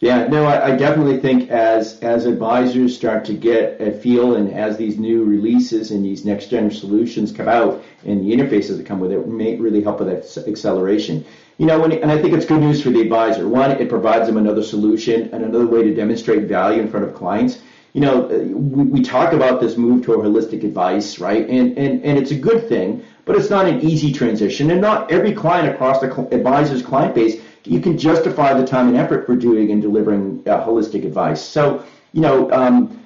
Yeah, 0.00 0.26
no, 0.26 0.44
I, 0.44 0.72
I, 0.72 0.76
definitely 0.76 1.18
think 1.18 1.50
as 1.50 2.00
as 2.00 2.26
advisors 2.26 2.96
start 2.96 3.24
to 3.26 3.32
get 3.32 3.80
a 3.80 3.92
feel 3.92 4.34
and 4.34 4.52
as 4.52 4.76
these 4.76 4.98
new 4.98 5.24
releases 5.24 5.92
and 5.92 6.04
these 6.04 6.24
next 6.24 6.48
gen 6.48 6.70
solutions 6.70 7.30
come 7.30 7.48
out 7.48 7.82
and 8.04 8.20
the 8.20 8.34
interfaces 8.34 8.76
that 8.76 8.86
come 8.86 8.98
with 8.98 9.12
it 9.12 9.26
may 9.28 9.56
really 9.56 9.82
help 9.82 10.00
with 10.00 10.08
that 10.08 10.48
acceleration. 10.48 11.24
You 11.58 11.66
know, 11.66 11.80
when, 11.80 11.92
and 11.92 12.10
I 12.10 12.20
think 12.20 12.34
it's 12.34 12.44
good 12.44 12.60
news 12.60 12.82
for 12.82 12.90
the 12.90 13.00
advisor. 13.00 13.48
One, 13.48 13.70
it 13.70 13.88
provides 13.88 14.26
them 14.26 14.36
another 14.36 14.64
solution 14.64 15.32
and 15.32 15.44
another 15.44 15.66
way 15.66 15.84
to 15.84 15.94
demonstrate 15.94 16.48
value 16.48 16.82
in 16.82 16.90
front 16.90 17.06
of 17.06 17.14
clients. 17.14 17.60
You 17.92 18.00
know, 18.00 18.24
uh, 18.24 18.38
we, 18.38 18.82
we 18.84 19.02
talk 19.02 19.32
about 19.32 19.60
this 19.60 19.76
move 19.76 20.04
to 20.06 20.14
a 20.14 20.18
holistic 20.18 20.64
advice, 20.64 21.20
right? 21.20 21.48
And, 21.48 21.78
and, 21.78 22.04
and 22.04 22.18
it's 22.18 22.32
a 22.32 22.36
good 22.36 22.68
thing, 22.68 23.04
but 23.24 23.36
it's 23.36 23.50
not 23.50 23.66
an 23.66 23.80
easy 23.80 24.12
transition. 24.12 24.72
And 24.72 24.80
not 24.80 25.12
every 25.12 25.32
client 25.32 25.72
across 25.72 26.00
the 26.00 26.10
advisor's 26.32 26.82
client 26.82 27.14
base 27.14 27.40
you 27.64 27.80
can 27.80 27.96
justify 27.96 28.52
the 28.54 28.66
time 28.66 28.88
and 28.88 28.96
effort 28.96 29.26
for 29.26 29.36
doing 29.36 29.70
and 29.70 29.80
delivering 29.80 30.42
uh, 30.46 30.64
holistic 30.64 31.04
advice. 31.04 31.42
So, 31.42 31.84
you 32.12 32.20
know, 32.20 32.50
um, 32.52 33.04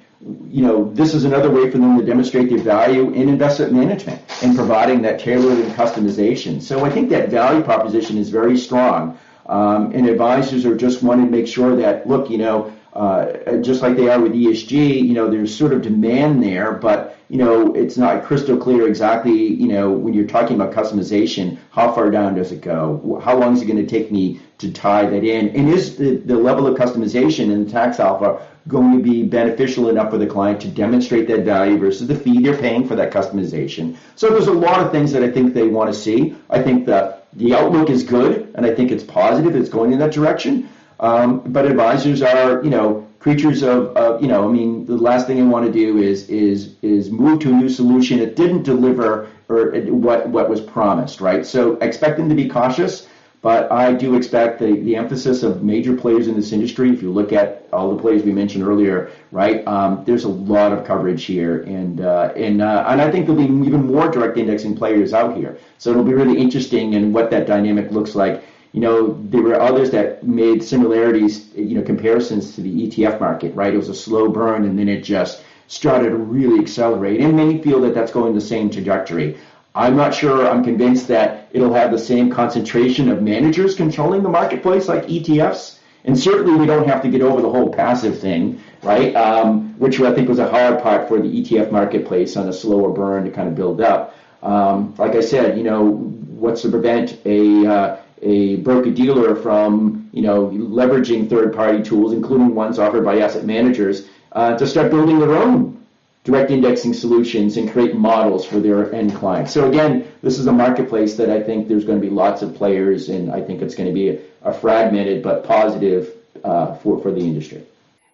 you 0.49 0.61
know, 0.61 0.91
this 0.93 1.13
is 1.13 1.23
another 1.23 1.49
way 1.49 1.71
for 1.71 1.77
them 1.77 1.97
to 1.97 2.05
demonstrate 2.05 2.49
their 2.49 2.59
value 2.59 3.11
in 3.11 3.29
investment 3.29 3.71
management 3.71 4.21
and 4.43 4.55
providing 4.55 5.01
that 5.03 5.19
tailored 5.19 5.59
and 5.59 5.71
customization. 5.73 6.61
So 6.61 6.83
I 6.83 6.89
think 6.89 7.09
that 7.09 7.29
value 7.29 7.63
proposition 7.63 8.17
is 8.17 8.29
very 8.29 8.57
strong. 8.57 9.17
Um, 9.45 9.91
and 9.93 10.07
advisors 10.07 10.65
are 10.65 10.75
just 10.75 11.01
wanting 11.01 11.25
to 11.25 11.31
make 11.31 11.47
sure 11.47 11.75
that, 11.77 12.07
look, 12.07 12.29
you 12.29 12.37
know, 12.37 12.73
uh, 12.93 13.57
just 13.57 13.81
like 13.81 13.95
they 13.95 14.09
are 14.09 14.19
with 14.19 14.33
ESG, 14.33 15.07
you 15.07 15.13
know, 15.13 15.29
there's 15.29 15.55
sort 15.55 15.73
of 15.73 15.81
demand 15.81 16.43
there, 16.43 16.73
but 16.73 17.08
you 17.29 17.37
know, 17.37 17.75
it's 17.75 17.95
not 17.95 18.23
crystal 18.23 18.57
clear 18.57 18.87
exactly, 18.87 19.31
you 19.35 19.67
know, 19.67 19.91
when 19.91 20.15
you're 20.15 20.27
talking 20.27 20.55
about 20.55 20.73
customization, 20.73 21.59
how 21.69 21.93
far 21.93 22.09
down 22.09 22.33
does 22.33 22.51
it 22.51 22.61
go? 22.61 23.21
How 23.23 23.37
long 23.37 23.53
is 23.53 23.61
it 23.61 23.65
going 23.65 23.77
to 23.77 23.85
take 23.85 24.11
me 24.11 24.41
to 24.57 24.71
tie 24.71 25.05
that 25.07 25.23
in? 25.23 25.49
And 25.49 25.69
is 25.69 25.95
the, 25.95 26.17
the 26.17 26.35
level 26.35 26.65
of 26.65 26.75
customization 26.75 27.51
in 27.51 27.65
the 27.65 27.71
tax 27.71 27.99
alpha 27.99 28.45
going 28.67 28.97
to 28.97 29.03
be 29.03 29.23
beneficial 29.23 29.89
enough 29.89 30.09
for 30.09 30.17
the 30.17 30.25
client 30.25 30.59
to 30.61 30.67
demonstrate 30.69 31.27
that 31.27 31.45
value 31.45 31.77
versus 31.77 32.07
the 32.07 32.15
fee 32.15 32.41
they're 32.41 32.57
paying 32.57 32.87
for 32.87 32.95
that 32.95 33.13
customization? 33.13 33.95
So 34.15 34.29
there's 34.29 34.47
a 34.47 34.53
lot 34.53 34.83
of 34.83 34.91
things 34.91 35.11
that 35.11 35.23
I 35.23 35.29
think 35.29 35.53
they 35.53 35.67
want 35.67 35.93
to 35.93 35.99
see. 35.99 36.35
I 36.49 36.63
think 36.63 36.87
the, 36.87 37.19
the 37.33 37.53
outlook 37.53 37.91
is 37.91 38.03
good, 38.03 38.51
and 38.55 38.65
I 38.65 38.73
think 38.73 38.91
it's 38.91 39.03
positive. 39.03 39.55
It's 39.55 39.69
going 39.69 39.93
in 39.93 39.99
that 39.99 40.13
direction. 40.13 40.67
Um, 40.99 41.39
but 41.45 41.65
advisors 41.65 42.23
are, 42.23 42.63
you 42.63 42.71
know, 42.71 43.07
creatures 43.19 43.61
of, 43.63 43.95
of, 43.97 44.21
you 44.21 44.27
know, 44.27 44.47
I 44.47 44.51
mean, 44.51 44.85
the 44.85 44.95
last 44.97 45.27
thing 45.27 45.39
I 45.39 45.43
want 45.43 45.65
to 45.65 45.71
do 45.71 45.97
is 45.97 46.29
is 46.29 46.75
is 46.81 47.11
move 47.11 47.39
to 47.41 47.49
a 47.49 47.51
new 47.51 47.69
solution 47.69 48.19
that 48.19 48.35
didn't 48.35 48.63
deliver 48.63 49.27
or 49.49 49.71
what 50.05 50.29
what 50.29 50.49
was 50.49 50.61
promised, 50.61 51.21
right? 51.21 51.45
So 51.45 51.75
expect 51.77 52.17
them 52.17 52.29
to 52.29 52.35
be 52.35 52.47
cautious, 52.47 53.07
But 53.41 53.71
I 53.71 53.93
do 53.93 54.15
expect 54.15 54.59
the, 54.59 54.81
the 54.81 54.97
emphasis 54.97 55.43
of 55.43 55.63
major 55.63 55.95
players 55.95 56.27
in 56.27 56.35
this 56.35 56.51
industry, 56.51 56.91
if 56.91 57.01
you 57.01 57.09
look 57.09 57.31
at 57.31 57.67
all 57.71 57.95
the 57.95 58.01
players 58.01 58.23
we 58.23 58.33
mentioned 58.33 58.65
earlier, 58.65 59.11
right, 59.31 59.65
um, 59.65 60.03
there's 60.05 60.25
a 60.25 60.29
lot 60.29 60.73
of 60.73 60.83
coverage 60.83 61.23
here. 61.23 61.61
And, 61.61 62.01
uh, 62.01 62.33
and, 62.35 62.61
uh, 62.61 62.85
and 62.89 63.01
I 63.01 63.09
think 63.09 63.27
there'll 63.27 63.41
be 63.41 63.53
even 63.65 63.85
more 63.87 64.09
direct 64.09 64.37
indexing 64.37 64.75
players 64.75 65.13
out 65.13 65.37
here. 65.37 65.57
So 65.77 65.89
it'll 65.91 66.03
be 66.03 66.13
really 66.13 66.37
interesting 66.37 66.93
in 66.93 67.13
what 67.13 67.31
that 67.31 67.47
dynamic 67.47 67.91
looks 67.91 68.13
like. 68.13 68.43
You 68.71 68.81
know, 68.81 69.19
there 69.23 69.41
were 69.41 69.59
others 69.59 69.89
that 69.91 70.23
made 70.23 70.63
similarities, 70.63 71.49
you 71.55 71.75
know, 71.75 71.81
comparisons 71.81 72.55
to 72.55 72.61
the 72.61 72.87
ETF 72.87 73.19
market, 73.19 73.55
right? 73.55 73.73
It 73.73 73.77
was 73.77 73.89
a 73.89 73.95
slow 73.95 74.29
burn 74.29 74.65
and 74.65 74.77
then 74.77 74.87
it 74.87 75.01
just 75.03 75.43
started 75.67 76.09
to 76.09 76.15
really 76.15 76.59
accelerate. 76.59 77.19
And 77.21 77.35
many 77.35 77.61
feel 77.61 77.81
that 77.81 77.93
that's 77.93 78.11
going 78.11 78.33
the 78.33 78.41
same 78.41 78.69
trajectory. 78.69 79.37
I'm 79.75 79.95
not 79.95 80.13
sure 80.13 80.47
I'm 80.47 80.63
convinced 80.63 81.07
that 81.07 81.47
it'll 81.51 81.73
have 81.73 81.91
the 81.91 81.99
same 81.99 82.31
concentration 82.31 83.09
of 83.09 83.21
managers 83.21 83.75
controlling 83.75 84.23
the 84.23 84.29
marketplace 84.29 84.87
like 84.87 85.05
ETFs. 85.05 85.77
And 86.05 86.17
certainly 86.17 86.57
we 86.57 86.65
don't 86.65 86.87
have 86.87 87.01
to 87.03 87.09
get 87.09 87.21
over 87.21 87.41
the 87.41 87.49
whole 87.49 87.71
passive 87.71 88.19
thing, 88.19 88.61
right? 88.81 89.15
Um, 89.15 89.77
which 89.79 89.99
I 89.99 90.13
think 90.13 90.29
was 90.29 90.39
a 90.39 90.49
hard 90.49 90.81
part 90.81 91.07
for 91.07 91.21
the 91.21 91.27
ETF 91.27 91.71
marketplace 91.71 92.35
on 92.37 92.47
a 92.49 92.53
slower 92.53 92.89
burn 92.89 93.25
to 93.25 93.31
kind 93.31 93.47
of 93.47 93.55
build 93.55 93.81
up. 93.81 94.15
Um, 94.41 94.95
like 94.97 95.15
I 95.15 95.21
said, 95.21 95.57
you 95.57 95.63
know, 95.63 95.91
what's 95.91 96.61
to 96.61 96.69
prevent 96.69 97.19
a 97.25 97.67
uh, 97.67 97.97
a 98.21 98.57
broker 98.57 98.91
dealer 98.91 99.35
from 99.35 100.09
you 100.11 100.21
know 100.21 100.47
leveraging 100.47 101.29
third 101.29 101.53
party 101.53 101.81
tools, 101.83 102.13
including 102.13 102.55
ones 102.55 102.79
offered 102.79 103.05
by 103.05 103.19
asset 103.19 103.45
managers, 103.45 104.07
uh, 104.31 104.57
to 104.57 104.67
start 104.67 104.91
building 104.91 105.19
their 105.19 105.35
own 105.35 105.75
direct 106.23 106.51
indexing 106.51 106.93
solutions 106.93 107.57
and 107.57 107.71
create 107.71 107.95
models 107.95 108.45
for 108.45 108.59
their 108.59 108.93
end 108.93 109.15
clients. 109.15 109.53
So 109.53 109.69
again, 109.69 110.11
this 110.21 110.37
is 110.37 110.47
a 110.47 110.51
marketplace 110.51 111.15
that 111.15 111.29
I 111.29 111.41
think 111.41 111.67
there's 111.67 111.85
going 111.85 111.99
to 111.99 112.05
be 112.05 112.13
lots 112.13 112.41
of 112.41 112.55
players, 112.55 113.09
and 113.09 113.31
I 113.31 113.41
think 113.41 113.61
it's 113.61 113.75
going 113.75 113.87
to 113.87 113.93
be 113.93 114.09
a, 114.09 114.19
a 114.43 114.53
fragmented 114.53 115.23
but 115.23 115.45
positive 115.45 116.13
uh, 116.43 116.75
for 116.75 117.01
for 117.01 117.11
the 117.11 117.21
industry. 117.21 117.63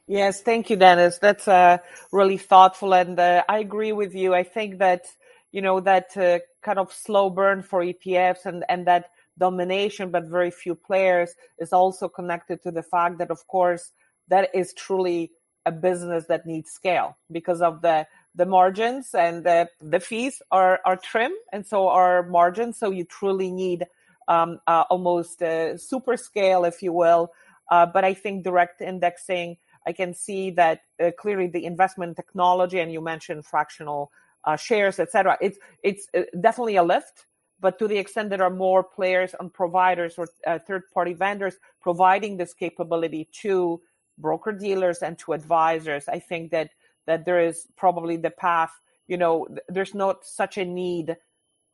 Yes, 0.08 0.42
thank 0.42 0.70
you, 0.70 0.76
Dennis. 0.76 1.18
That's 1.18 1.48
uh, 1.48 1.80
really 2.12 2.38
thoughtful, 2.38 2.94
and 2.94 3.20
uh, 3.20 3.44
I 3.50 3.58
agree 3.60 3.92
with 3.92 4.14
you. 4.14 4.36
I 4.36 4.44
think 4.44 4.78
that 4.78 5.08
you 5.52 5.62
know 5.62 5.80
that 5.80 6.16
uh, 6.16 6.40
kind 6.62 6.78
of 6.78 6.94
slow 6.94 7.30
burn 7.30 7.64
for 7.64 7.82
ETFs 7.82 8.46
and 8.46 8.64
and 8.70 8.86
that 8.86 9.10
domination, 9.38 10.12
but 10.12 10.26
very 10.26 10.52
few 10.52 10.76
players, 10.76 11.36
is 11.60 11.74
also 11.74 12.08
connected 12.08 12.62
to 12.64 12.72
the 12.72 12.84
fact 12.84 13.18
that, 13.18 13.32
of 13.32 13.48
course, 13.48 13.92
that 14.28 14.50
is 14.54 14.74
truly 14.74 15.32
a 15.66 15.72
business 15.72 16.26
that 16.28 16.46
needs 16.46 16.70
scale 16.70 17.18
because 17.32 17.62
of 17.62 17.82
the 17.82 18.06
the 18.36 18.46
margins 18.46 19.16
and 19.16 19.46
the, 19.46 19.68
the 19.82 20.00
fees 20.00 20.42
are 20.52 20.80
are 20.86 20.98
trim 20.98 21.32
and 21.52 21.66
so 21.66 21.88
are 21.88 22.24
margins. 22.24 22.78
So 22.78 22.92
you 22.92 23.06
truly 23.06 23.50
need 23.50 23.86
um, 24.28 24.60
uh, 24.68 24.84
almost 24.90 25.42
super 25.78 26.18
scale 26.18 26.66
if 26.66 26.84
you 26.84 26.94
will. 26.94 27.32
Uh, 27.72 27.86
but 27.86 28.04
i 28.04 28.14
think 28.14 28.44
direct 28.44 28.80
indexing 28.82 29.58
i 29.88 29.92
can 29.92 30.14
see 30.14 30.52
that 30.52 30.82
uh, 31.04 31.10
clearly 31.18 31.48
the 31.48 31.66
investment 31.66 32.16
technology 32.16 32.80
and 32.80 32.92
you 32.92 33.02
mentioned 33.02 33.44
fractional 33.44 34.12
uh, 34.44 34.56
shares 34.56 35.00
etc 35.00 35.36
it's 35.42 35.58
it's 35.82 36.08
uh, 36.16 36.22
definitely 36.40 36.76
a 36.76 36.84
lift 36.84 37.26
but 37.60 37.80
to 37.80 37.88
the 37.88 37.98
extent 37.98 38.30
that 38.30 38.38
there 38.38 38.48
are 38.48 38.54
more 38.54 38.84
players 38.84 39.34
and 39.40 39.54
providers 39.54 40.16
or 40.18 40.28
uh, 40.46 40.60
third 40.60 40.84
party 40.94 41.14
vendors 41.14 41.58
providing 41.82 42.38
this 42.38 42.54
capability 42.54 43.28
to 43.32 43.82
broker 44.18 44.52
dealers 44.52 45.00
and 45.00 45.18
to 45.18 45.34
advisors 45.34 46.08
i 46.08 46.20
think 46.20 46.52
that 46.52 46.70
that 47.06 47.26
there 47.26 47.40
is 47.40 47.68
probably 47.76 48.18
the 48.18 48.30
path 48.30 48.72
you 49.08 49.18
know 49.18 49.48
there's 49.70 49.94
not 49.94 50.26
such 50.26 50.58
a 50.58 50.66
need 50.66 51.16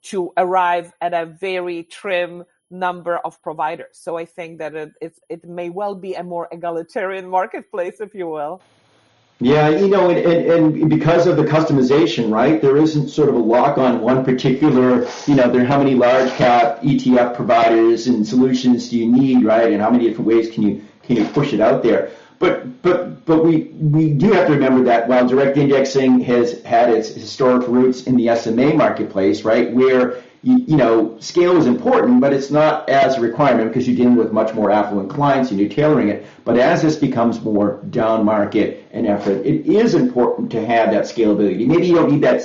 to 0.03 0.33
arrive 0.37 0.93
at 1.01 1.13
a 1.13 1.25
very 1.25 1.83
trim 1.83 2.43
number 2.71 3.17
of 3.17 3.41
providers. 3.43 3.89
So 3.91 4.17
i 4.17 4.25
think 4.25 4.57
that 4.59 4.73
it, 4.75 5.13
it 5.29 5.45
may 5.45 5.69
well 5.69 5.93
be 5.93 6.13
a 6.13 6.23
more 6.23 6.47
egalitarian 6.51 7.29
marketplace 7.37 7.99
if 7.99 8.15
you 8.15 8.27
will 8.27 8.61
yeah, 9.41 9.69
you 9.69 9.87
know, 9.87 10.11
and, 10.11 10.19
and, 10.19 10.75
and, 10.75 10.89
because 10.89 11.25
of 11.25 11.35
the 11.35 11.43
customization, 11.43 12.31
right, 12.31 12.61
there 12.61 12.77
isn't 12.77 13.09
sort 13.09 13.27
of 13.27 13.33
a 13.33 13.39
lock 13.39 13.79
on 13.79 13.99
one 13.99 14.23
particular, 14.23 15.07
you 15.25 15.33
know, 15.33 15.49
there 15.49 15.65
how 15.65 15.79
many 15.79 15.95
large 15.95 16.29
cap 16.33 16.79
ETF 16.83 17.35
providers 17.35 18.05
and 18.05 18.25
solutions 18.25 18.89
do 18.89 18.99
you 18.99 19.11
need, 19.11 19.43
right, 19.43 19.71
and 19.71 19.81
how 19.81 19.89
many 19.89 20.07
different 20.07 20.27
ways 20.27 20.51
can 20.51 20.61
you 20.61 20.85
can 21.01 21.15
you 21.17 21.25
push 21.25 21.53
it 21.53 21.59
out 21.59 21.81
there? 21.81 22.11
But 22.37 22.83
but 22.83 23.25
but 23.25 23.43
we 23.43 23.71
we 23.79 24.11
do 24.11 24.31
have 24.31 24.45
to 24.45 24.53
remember 24.53 24.83
that 24.83 25.07
while 25.07 25.27
direct 25.27 25.57
indexing 25.57 26.19
has 26.19 26.61
had 26.61 26.91
its 26.91 27.09
historic 27.09 27.67
roots 27.67 28.03
in 28.03 28.17
the 28.17 28.35
SMA 28.35 28.75
marketplace, 28.75 29.43
right, 29.43 29.73
where 29.73 30.21
you, 30.43 30.57
you 30.67 30.77
know 30.77 31.17
scale 31.19 31.57
is 31.57 31.67
important, 31.67 32.21
but 32.21 32.33
it's 32.33 32.49
not 32.51 32.89
as 32.89 33.17
a 33.17 33.21
requirement 33.21 33.69
because 33.69 33.87
you're 33.87 33.97
dealing 33.97 34.15
with 34.15 34.31
much 34.31 34.53
more 34.53 34.71
affluent 34.71 35.09
clients 35.09 35.51
and 35.51 35.59
you're 35.59 35.69
tailoring 35.69 36.09
it. 36.09 36.25
But 36.43 36.57
as 36.57 36.81
this 36.81 36.95
becomes 36.95 37.41
more 37.41 37.81
down 37.89 38.25
market 38.25 38.87
and 38.91 39.07
effort, 39.07 39.45
it 39.45 39.65
is 39.65 39.93
important 39.93 40.51
to 40.51 40.65
have 40.65 40.91
that 40.91 41.03
scalability. 41.03 41.65
Maybe 41.65 41.87
you 41.87 41.95
don't 41.95 42.11
need 42.11 42.23
that 42.23 42.41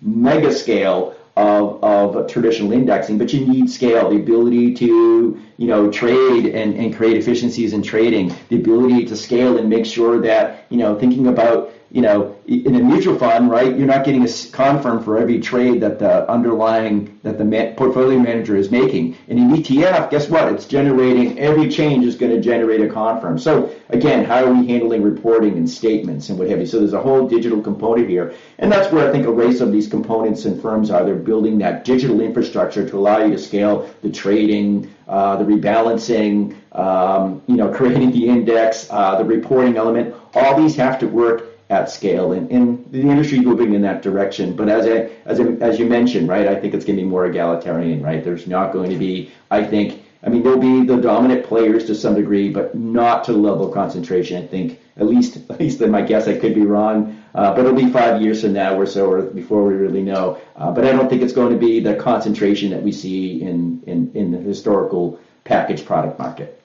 mega 0.00 0.52
scale 0.52 1.14
of, 1.36 1.84
of 1.84 2.30
traditional 2.30 2.72
indexing, 2.72 3.16
but 3.16 3.32
you 3.32 3.46
need 3.46 3.70
scale, 3.70 4.10
the 4.10 4.16
ability 4.16 4.74
to, 4.74 5.40
you 5.56 5.66
know, 5.66 5.90
trade 5.90 6.46
and, 6.46 6.74
and 6.74 6.96
create 6.96 7.16
efficiencies 7.16 7.72
in 7.72 7.82
trading, 7.82 8.34
the 8.48 8.56
ability 8.56 9.04
to 9.04 9.16
scale 9.16 9.56
and 9.56 9.68
make 9.68 9.86
sure 9.86 10.20
that, 10.20 10.64
you 10.68 10.78
know, 10.78 10.98
thinking 10.98 11.28
about 11.28 11.72
you 11.90 12.02
know, 12.02 12.36
in 12.46 12.74
a 12.74 12.82
mutual 12.82 13.18
fund, 13.18 13.50
right, 13.50 13.76
you're 13.76 13.86
not 13.86 14.04
getting 14.04 14.22
a 14.22 14.28
confirm 14.52 15.02
for 15.02 15.18
every 15.18 15.40
trade 15.40 15.80
that 15.80 15.98
the 15.98 16.30
underlying, 16.30 17.18
that 17.22 17.38
the 17.38 17.44
ma- 17.44 17.72
portfolio 17.76 18.18
manager 18.18 18.56
is 18.56 18.70
making. 18.70 19.16
And 19.28 19.38
in 19.38 19.50
ETF, 19.50 20.10
guess 20.10 20.28
what? 20.28 20.52
It's 20.52 20.66
generating, 20.66 21.38
every 21.38 21.68
change 21.68 22.04
is 22.04 22.14
going 22.14 22.32
to 22.32 22.40
generate 22.40 22.82
a 22.82 22.88
confirm. 22.88 23.38
So 23.38 23.74
again, 23.88 24.24
how 24.24 24.44
are 24.44 24.52
we 24.52 24.66
handling 24.66 25.02
reporting 25.02 25.56
and 25.56 25.68
statements 25.68 26.28
and 26.28 26.38
what 26.38 26.50
have 26.50 26.60
you? 26.60 26.66
So 26.66 26.78
there's 26.78 26.92
a 26.92 27.00
whole 27.00 27.26
digital 27.26 27.62
component 27.62 28.08
here. 28.08 28.34
And 28.58 28.70
that's 28.70 28.92
where 28.92 29.08
I 29.08 29.12
think 29.12 29.26
a 29.26 29.32
race 29.32 29.60
of 29.60 29.72
these 29.72 29.88
components 29.88 30.44
and 30.44 30.60
firms 30.60 30.90
are. 30.90 31.04
They're 31.04 31.14
building 31.14 31.56
that 31.58 31.84
digital 31.84 32.20
infrastructure 32.20 32.86
to 32.86 32.98
allow 32.98 33.24
you 33.24 33.32
to 33.32 33.38
scale 33.38 33.88
the 34.02 34.10
trading, 34.10 34.94
uh, 35.06 35.36
the 35.36 35.44
rebalancing, 35.44 36.54
um, 36.72 37.42
you 37.46 37.56
know, 37.56 37.72
creating 37.72 38.10
the 38.12 38.28
index, 38.28 38.88
uh, 38.90 39.16
the 39.16 39.24
reporting 39.24 39.78
element. 39.78 40.14
All 40.34 40.60
these 40.60 40.76
have 40.76 40.98
to 40.98 41.06
work 41.06 41.47
at 41.70 41.90
scale, 41.90 42.32
and, 42.32 42.50
and 42.50 42.84
the 42.92 43.00
industry 43.00 43.40
moving 43.40 43.74
in 43.74 43.82
that 43.82 44.00
direction. 44.02 44.56
But 44.56 44.68
as 44.68 44.86
I, 44.86 45.10
as 45.26 45.38
I, 45.38 45.44
as 45.60 45.78
you 45.78 45.86
mentioned, 45.86 46.28
right, 46.28 46.48
I 46.48 46.54
think 46.54 46.72
it's 46.72 46.84
going 46.84 46.96
to 46.96 47.02
be 47.02 47.08
more 47.08 47.26
egalitarian, 47.26 48.02
right? 48.02 48.24
There's 48.24 48.46
not 48.46 48.72
going 48.72 48.90
to 48.90 48.96
be, 48.96 49.30
I 49.50 49.64
think, 49.64 50.02
I 50.22 50.30
mean, 50.30 50.42
there'll 50.42 50.58
be 50.58 50.84
the 50.84 50.96
dominant 50.96 51.44
players 51.44 51.84
to 51.86 51.94
some 51.94 52.14
degree, 52.14 52.50
but 52.50 52.74
not 52.74 53.22
to 53.24 53.32
the 53.32 53.38
level 53.38 53.68
of 53.68 53.74
concentration. 53.74 54.42
I 54.42 54.46
think, 54.46 54.80
at 54.96 55.06
least, 55.06 55.36
at 55.50 55.60
least 55.60 55.80
in 55.82 55.90
my 55.90 56.00
guess, 56.02 56.26
I 56.26 56.38
could 56.38 56.54
be 56.54 56.64
wrong, 56.64 57.22
uh, 57.34 57.54
but 57.54 57.66
it'll 57.66 57.74
be 57.74 57.90
five 57.90 58.22
years 58.22 58.40
from 58.40 58.54
now 58.54 58.74
or 58.74 58.86
so, 58.86 59.10
or 59.10 59.22
before 59.22 59.64
we 59.64 59.74
really 59.74 60.02
know. 60.02 60.40
Uh, 60.56 60.72
but 60.72 60.86
I 60.86 60.92
don't 60.92 61.10
think 61.10 61.20
it's 61.20 61.34
going 61.34 61.52
to 61.52 61.58
be 61.58 61.80
the 61.80 61.96
concentration 61.96 62.70
that 62.70 62.82
we 62.82 62.92
see 62.92 63.42
in 63.42 63.82
in, 63.86 64.10
in 64.14 64.30
the 64.30 64.38
historical 64.38 65.20
packaged 65.44 65.84
product 65.86 66.18
market. 66.18 66.57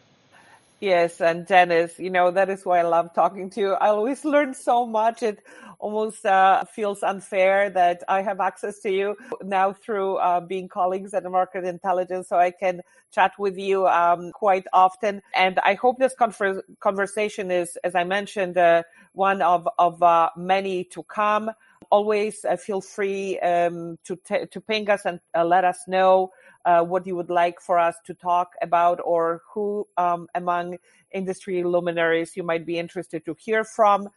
Yes, 0.83 1.23
and 1.23 1.47
Dennis, 1.47 1.99
you 1.99 2.11
know, 2.11 2.31
that 2.31 2.51
is 2.51 2.67
why 2.67 2.81
I 2.81 2.83
love 2.83 3.15
talking 3.15 3.49
to 3.51 3.61
you. 3.61 3.73
I 3.73 3.89
always 3.89 4.25
learn 4.27 4.53
so 4.53 4.85
much. 4.85 5.23
It 5.23 5.39
almost 5.79 6.27
uh, 6.27 6.65
feels 6.65 7.03
unfair 7.03 7.71
that 7.71 8.03
I 8.09 8.21
have 8.21 8.41
access 8.41 8.81
to 8.81 8.91
you 8.91 9.17
now 9.43 9.73
through 9.73 10.17
uh, 10.17 10.41
being 10.41 10.69
colleagues 10.69 11.15
at 11.15 11.25
Market 11.25 11.65
Intelligence, 11.65 12.29
so 12.29 12.37
I 12.37 12.51
can 12.51 12.83
chat 13.11 13.33
with 13.39 13.57
you 13.57 13.87
um, 13.87 14.33
quite 14.33 14.67
often. 14.75 15.23
And 15.35 15.59
I 15.61 15.75
hope 15.75 15.99
this 15.99 16.15
confer- 16.15 16.63
conversation 16.81 17.51
is, 17.51 17.79
as 17.83 17.95
I 17.95 18.05
mentioned, 18.05 18.59
uh, 18.59 18.83
one 19.13 19.41
of, 19.41 19.67
of 19.79 20.03
uh, 20.03 20.29
many 20.37 20.85
to 20.93 21.03
come. 21.05 21.51
Always 21.91 22.45
uh, 22.45 22.57
feel 22.57 22.81
free 22.81 23.39
um, 23.41 23.99
to, 24.05 24.17
t- 24.17 24.47
to 24.51 24.61
ping 24.61 24.91
us 24.91 25.07
and 25.07 25.21
uh, 25.35 25.45
let 25.45 25.65
us 25.65 25.79
know 25.87 26.33
uh, 26.65 26.83
what 26.83 27.05
you 27.05 27.15
would 27.15 27.29
like 27.29 27.59
for 27.59 27.77
us 27.77 27.95
to 28.05 28.13
talk 28.13 28.53
about 28.61 28.99
or 29.03 29.41
who 29.53 29.87
um, 29.97 30.27
among 30.35 30.77
industry 31.11 31.63
luminaries 31.63 32.35
you 32.35 32.43
might 32.43 32.65
be 32.65 32.77
interested 32.77 33.25
to 33.25 33.35
hear 33.39 33.63
from. 33.63 34.09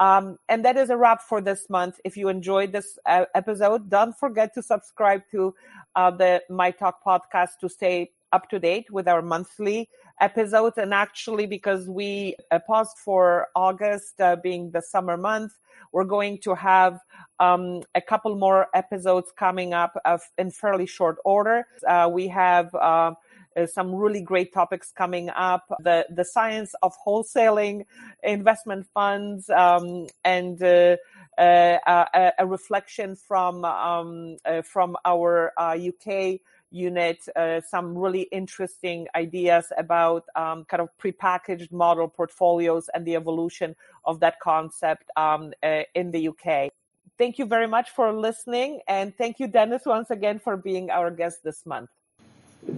Um, 0.00 0.38
and 0.48 0.64
that 0.64 0.78
is 0.78 0.88
a 0.88 0.96
wrap 0.96 1.20
for 1.20 1.42
this 1.42 1.68
month. 1.68 2.00
If 2.04 2.16
you 2.16 2.28
enjoyed 2.28 2.72
this 2.72 2.98
uh, 3.04 3.26
episode, 3.34 3.90
don't 3.90 4.18
forget 4.18 4.54
to 4.54 4.62
subscribe 4.62 5.22
to 5.30 5.54
uh, 5.94 6.10
the 6.10 6.42
MI 6.48 6.72
Talk 6.72 7.04
podcast 7.04 7.58
to 7.60 7.68
stay 7.68 8.12
up 8.32 8.48
to 8.48 8.58
date 8.58 8.90
with 8.90 9.06
our 9.08 9.20
monthly 9.20 9.90
episodes. 10.20 10.78
And 10.78 10.92
actually, 10.94 11.46
because 11.46 11.88
we 11.88 12.36
uh, 12.50 12.58
paused 12.66 12.98
for 12.98 13.48
August 13.54 14.20
uh, 14.20 14.36
being 14.36 14.70
the 14.70 14.82
summer 14.82 15.16
month, 15.16 15.52
we're 15.92 16.04
going 16.04 16.38
to 16.38 16.54
have 16.54 17.00
um, 17.38 17.82
a 17.94 18.00
couple 18.00 18.34
more 18.36 18.68
episodes 18.74 19.32
coming 19.36 19.72
up 19.72 19.96
in 20.38 20.50
fairly 20.50 20.86
short 20.86 21.18
order. 21.24 21.66
Uh, 21.86 22.08
we 22.12 22.28
have 22.28 22.74
uh, 22.74 23.12
uh, 23.56 23.66
some 23.66 23.94
really 23.94 24.20
great 24.20 24.52
topics 24.52 24.92
coming 24.92 25.28
up 25.30 25.64
the 25.80 26.06
the 26.10 26.24
science 26.24 26.72
of 26.82 26.94
wholesaling 27.04 27.84
investment 28.22 28.86
funds 28.94 29.50
um, 29.50 30.06
and 30.24 30.62
uh, 30.62 30.96
uh, 31.38 31.78
a, 32.14 32.32
a, 32.38 32.46
reflection 32.46 33.16
from 33.16 33.64
um, 33.64 34.36
uh, 34.44 34.62
from 34.62 34.96
our 35.04 35.52
UK 35.58 36.38
unit 36.70 37.18
uh, 37.36 37.60
some 37.60 37.96
really 37.96 38.22
interesting 38.32 39.06
ideas 39.14 39.66
about 39.76 40.24
um, 40.36 40.64
kind 40.64 40.80
of 40.80 40.88
prepackaged 41.02 41.72
model 41.72 42.08
portfolios 42.08 42.88
and 42.94 43.04
the 43.04 43.16
evolution 43.16 43.74
of 44.04 44.20
that 44.20 44.38
concept 44.40 45.04
um, 45.16 45.52
uh, 45.62 45.82
in 45.94 46.10
the 46.10 46.28
UK. 46.28 46.70
Thank 47.18 47.38
you 47.38 47.44
very 47.44 47.66
much 47.66 47.90
for 47.90 48.12
listening. 48.12 48.80
And 48.88 49.14
thank 49.16 49.40
you, 49.40 49.46
Dennis, 49.46 49.82
once 49.84 50.10
again 50.10 50.38
for 50.38 50.56
being 50.56 50.90
our 50.90 51.10
guest 51.10 51.44
this 51.44 51.66
month. 51.66 51.90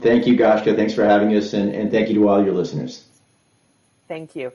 Thank 0.00 0.26
you, 0.26 0.36
Goshka. 0.36 0.74
Thanks 0.74 0.94
for 0.94 1.04
having 1.04 1.36
us. 1.36 1.52
And, 1.52 1.72
and 1.74 1.90
thank 1.90 2.08
you 2.08 2.14
to 2.14 2.28
all 2.28 2.44
your 2.44 2.54
listeners. 2.54 3.04
Thank 4.08 4.34
you. 4.34 4.52